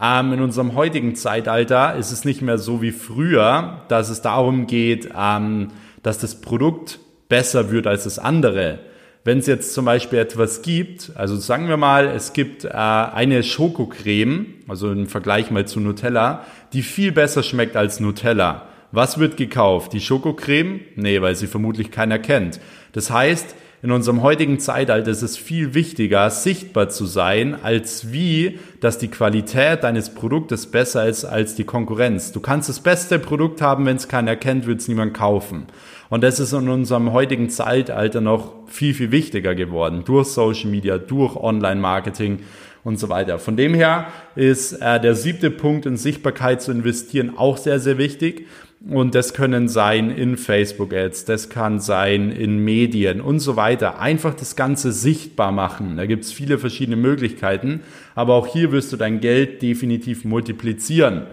ähm, 0.01 0.33
in 0.33 0.41
unserem 0.41 0.75
heutigen 0.75 1.15
Zeitalter 1.15 1.97
ist 1.97 2.13
es 2.13 2.25
nicht 2.25 2.43
mehr 2.43 2.59
so 2.59 2.83
wie 2.83 2.93
früher, 2.93 3.83
dass 3.89 4.11
es 4.11 4.21
darum 4.23 4.67
geht, 4.67 5.11
ähm, 5.17 5.69
dass 6.03 6.19
das 6.19 6.41
Produkt 6.41 6.99
besser 7.29 7.71
wird 7.71 7.87
als 7.87 8.05
das 8.05 8.19
andere. 8.19 8.81
Wenn 9.25 9.39
es 9.39 9.47
jetzt 9.47 9.75
zum 9.75 9.87
Beispiel 9.87 10.21
etwas 10.21 10.63
gibt, 10.63 11.11
also 11.17 11.37
sagen 11.37 11.69
wir 11.69 11.77
mal, 11.77 12.07
es 12.07 12.33
gibt 12.33 12.65
äh, 12.65 12.69
eine 12.69 13.43
Schokocreme, 13.43 14.47
also 14.69 14.93
im 14.93 15.09
Vergleich 15.09 15.51
mal 15.51 15.67
zu 15.67 15.81
Nutella, 15.81 16.45
die 16.73 16.83
viel 16.83 17.11
besser 17.11 17.43
schmeckt 17.43 17.77
als 17.77 17.99
Nutella. 17.99 18.69
Was 18.93 19.19
wird 19.19 19.37
gekauft? 19.37 19.93
Die 19.93 20.01
Schokocreme? 20.01 20.81
Nee, 20.95 21.23
weil 21.23 21.35
sie 21.35 21.49
vermutlich 21.49 21.91
keiner 21.91 22.21
kennt. 22.21 22.61
Das 22.93 23.11
heißt, 23.11 23.57
in 23.87 23.93
unserem 23.93 24.21
heutigen 24.21 24.59
Zeitalter 24.59 25.13
ist 25.13 25.23
es 25.23 25.37
viel 25.37 25.73
wichtiger, 25.73 26.29
sichtbar 26.29 26.89
zu 26.89 27.07
sein, 27.07 27.57
als 27.63 28.11
wie, 28.11 28.59
dass 28.81 28.99
die 28.99 29.07
Qualität 29.07 29.85
deines 29.85 30.13
Produktes 30.13 30.67
besser 30.67 31.07
ist 31.07 31.25
als 31.25 31.55
die 31.55 31.63
Konkurrenz. 31.63 32.33
Du 32.33 32.41
kannst 32.41 32.69
das 32.69 32.81
beste 32.81 33.21
Produkt 33.21 33.63
haben, 33.63 33.87
wenn 33.87 33.95
es 33.95 34.09
keiner 34.09 34.35
kennt, 34.35 34.67
wird 34.67 34.81
es 34.81 34.89
niemand 34.89 35.15
kaufen. 35.15 35.67
Und 36.11 36.25
das 36.25 36.41
ist 36.41 36.53
in 36.53 36.69
unserem 36.69 37.13
heutigen 37.13 37.49
Zeitalter 37.49 38.21
noch 38.21 38.55
viel, 38.67 38.93
viel 38.93 39.13
wichtiger 39.13 39.55
geworden. 39.55 40.03
Durch 40.05 40.27
Social 40.31 40.69
Media, 40.69 40.99
durch 40.99 41.37
Online-Marketing 41.37 42.41
und 42.83 42.99
so 42.99 43.09
weiter. 43.09 43.39
Von 43.39 43.57
dem 43.57 43.73
her 43.73 44.09
ist 44.35 44.73
äh, 44.83 45.01
der 45.01 45.15
siebte 45.15 45.53
Punkt 45.53 45.87
in 45.87 45.97
Sichtbarkeit 45.97 46.61
zu 46.61 46.73
investieren 46.73 47.39
auch 47.39 47.57
sehr, 47.57 47.79
sehr 47.79 47.99
wichtig. 47.99 48.49
Und 48.89 49.15
das 49.15 49.33
können 49.35 49.69
sein 49.69 50.11
in 50.11 50.37
Facebook-Ads, 50.37 51.25
das 51.25 51.49
kann 51.49 51.81
sein 51.81 52.31
in 52.31 52.59
Medien 52.59 53.21
und 53.21 53.41
so 53.41 53.57
weiter. 53.57 53.99
Einfach 53.99 54.35
das 54.35 54.55
Ganze 54.55 54.93
sichtbar 54.93 55.51
machen. 55.51 55.97
Da 55.97 56.07
gibt 56.07 56.25
es 56.25 56.33
viele 56.33 56.59
verschiedene 56.59 56.97
Möglichkeiten. 56.97 57.81
Aber 58.15 58.35
auch 58.35 58.47
hier 58.47 58.73
wirst 58.73 58.93
du 58.93 58.97
dein 58.97 59.21
Geld 59.21 59.63
definitiv 59.63 60.25
multiplizieren. 60.25 61.27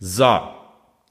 So, 0.00 0.38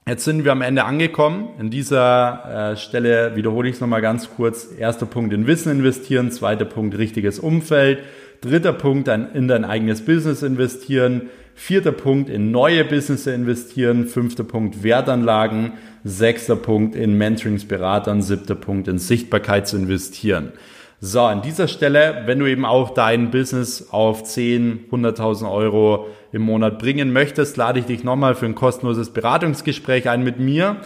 Jetzt 0.08 0.24
sind 0.24 0.42
wir 0.46 0.52
am 0.52 0.62
Ende 0.62 0.84
angekommen. 0.84 1.50
An 1.58 1.68
dieser 1.68 2.72
äh, 2.72 2.76
Stelle 2.78 3.36
wiederhole 3.36 3.68
ich 3.68 3.74
es 3.74 3.80
nochmal 3.82 4.00
ganz 4.00 4.30
kurz. 4.34 4.72
Erster 4.72 5.04
Punkt 5.04 5.34
in 5.34 5.46
Wissen 5.46 5.70
investieren, 5.70 6.30
zweiter 6.30 6.64
Punkt 6.64 6.96
richtiges 6.96 7.38
Umfeld, 7.38 7.98
dritter 8.40 8.72
Punkt 8.72 9.08
in 9.08 9.48
dein 9.48 9.66
eigenes 9.66 10.02
Business 10.02 10.42
investieren, 10.42 11.28
Vierter 11.60 11.90
Punkt 11.90 12.30
in 12.30 12.52
neue 12.52 12.84
Business 12.84 13.26
investieren. 13.26 14.06
Fünfter 14.06 14.44
Punkt 14.44 14.84
Wertanlagen. 14.84 15.72
Sechster 16.04 16.54
Punkt 16.54 16.94
in 16.94 17.18
Mentoringsberatern. 17.18 18.22
Siebter 18.22 18.54
Punkt 18.54 18.86
in 18.86 18.98
Sichtbarkeit 18.98 19.66
zu 19.66 19.76
investieren. 19.76 20.52
So, 21.00 21.20
an 21.22 21.42
dieser 21.42 21.66
Stelle, 21.66 22.22
wenn 22.26 22.38
du 22.38 22.46
eben 22.46 22.64
auch 22.64 22.90
dein 22.90 23.32
Business 23.32 23.88
auf 23.90 24.22
10, 24.22 24.86
100.000 24.92 25.50
Euro 25.50 26.06
im 26.30 26.42
Monat 26.42 26.78
bringen 26.78 27.12
möchtest, 27.12 27.56
lade 27.56 27.80
ich 27.80 27.86
dich 27.86 28.04
nochmal 28.04 28.36
für 28.36 28.46
ein 28.46 28.54
kostenloses 28.54 29.10
Beratungsgespräch 29.10 30.08
ein 30.08 30.22
mit 30.22 30.38
mir. 30.38 30.76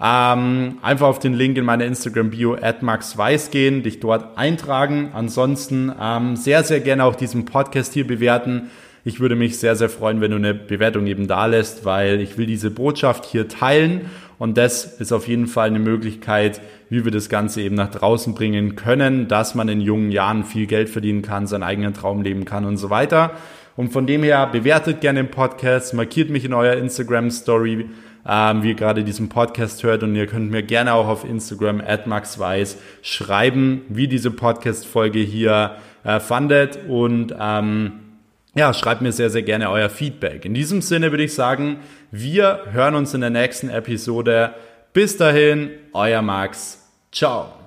Ähm, 0.00 0.78
einfach 0.80 1.08
auf 1.08 1.18
den 1.18 1.34
Link 1.34 1.58
in 1.58 1.64
meiner 1.64 1.86
Instagram-Bio 1.86 2.54
at 2.54 2.84
Max 2.84 3.18
Weiß 3.18 3.50
gehen, 3.50 3.82
dich 3.82 3.98
dort 3.98 4.38
eintragen. 4.38 5.10
Ansonsten 5.12 5.92
ähm, 6.00 6.36
sehr, 6.36 6.62
sehr 6.62 6.80
gerne 6.80 7.04
auch 7.04 7.16
diesen 7.16 7.46
Podcast 7.46 7.94
hier 7.94 8.06
bewerten. 8.06 8.70
Ich 9.04 9.20
würde 9.20 9.34
mich 9.34 9.58
sehr, 9.58 9.76
sehr 9.76 9.88
freuen, 9.88 10.20
wenn 10.20 10.30
du 10.30 10.36
eine 10.36 10.54
Bewertung 10.54 11.06
eben 11.06 11.26
da 11.26 11.46
lässt, 11.46 11.84
weil 11.84 12.20
ich 12.20 12.36
will 12.36 12.46
diese 12.46 12.70
Botschaft 12.70 13.24
hier 13.24 13.48
teilen 13.48 14.02
und 14.40 14.56
das 14.56 14.84
ist 15.00 15.12
auf 15.12 15.28
jeden 15.28 15.46
Fall 15.46 15.68
eine 15.68 15.78
Möglichkeit, 15.78 16.62
wie 16.88 17.04
wir 17.04 17.12
das 17.12 17.28
Ganze 17.28 17.60
eben 17.60 17.74
nach 17.74 17.90
draußen 17.90 18.34
bringen 18.34 18.74
können, 18.74 19.28
dass 19.28 19.54
man 19.54 19.68
in 19.68 19.82
jungen 19.82 20.10
Jahren 20.10 20.44
viel 20.44 20.66
Geld 20.66 20.88
verdienen 20.88 21.22
kann, 21.22 21.46
seinen 21.46 21.62
eigenen 21.62 21.94
Traum 21.94 22.22
leben 22.22 22.44
kann 22.46 22.64
und 22.64 22.76
so 22.76 22.88
weiter. 22.90 23.32
Und 23.76 23.92
von 23.92 24.06
dem 24.06 24.22
her 24.22 24.46
bewertet 24.46 25.00
gerne 25.00 25.22
den 25.22 25.30
Podcast, 25.30 25.94
markiert 25.94 26.30
mich 26.30 26.44
in 26.44 26.52
eurer 26.52 26.76
Instagram 26.76 27.30
Story, 27.30 27.86
ähm, 28.26 28.62
wie 28.62 28.70
ihr 28.70 28.74
gerade 28.74 29.04
diesen 29.04 29.28
Podcast 29.28 29.82
hört 29.82 30.02
und 30.02 30.14
ihr 30.16 30.26
könnt 30.26 30.50
mir 30.50 30.62
gerne 30.62 30.94
auch 30.94 31.08
auf 31.08 31.24
Instagram 31.24 31.80
at 31.80 32.06
maxweiss 32.06 32.76
schreiben, 33.02 33.82
wie 33.88 34.08
diese 34.08 34.30
Podcast-Folge 34.30 35.20
hier 35.20 35.76
äh, 36.04 36.18
fandet 36.18 36.78
und 36.88 37.34
ähm, 37.38 37.92
ja, 38.54 38.74
schreibt 38.74 39.00
mir 39.00 39.12
sehr, 39.12 39.30
sehr 39.30 39.42
gerne 39.42 39.70
euer 39.70 39.88
Feedback. 39.88 40.44
In 40.44 40.54
diesem 40.54 40.82
Sinne 40.82 41.12
würde 41.12 41.24
ich 41.24 41.34
sagen, 41.34 41.78
wir 42.10 42.66
hören 42.72 42.94
uns 42.96 43.14
in 43.14 43.20
der 43.20 43.30
nächsten 43.30 43.68
Episode. 43.70 44.54
Bis 44.92 45.16
dahin, 45.16 45.70
euer 45.92 46.22
Max. 46.22 46.88
Ciao. 47.12 47.59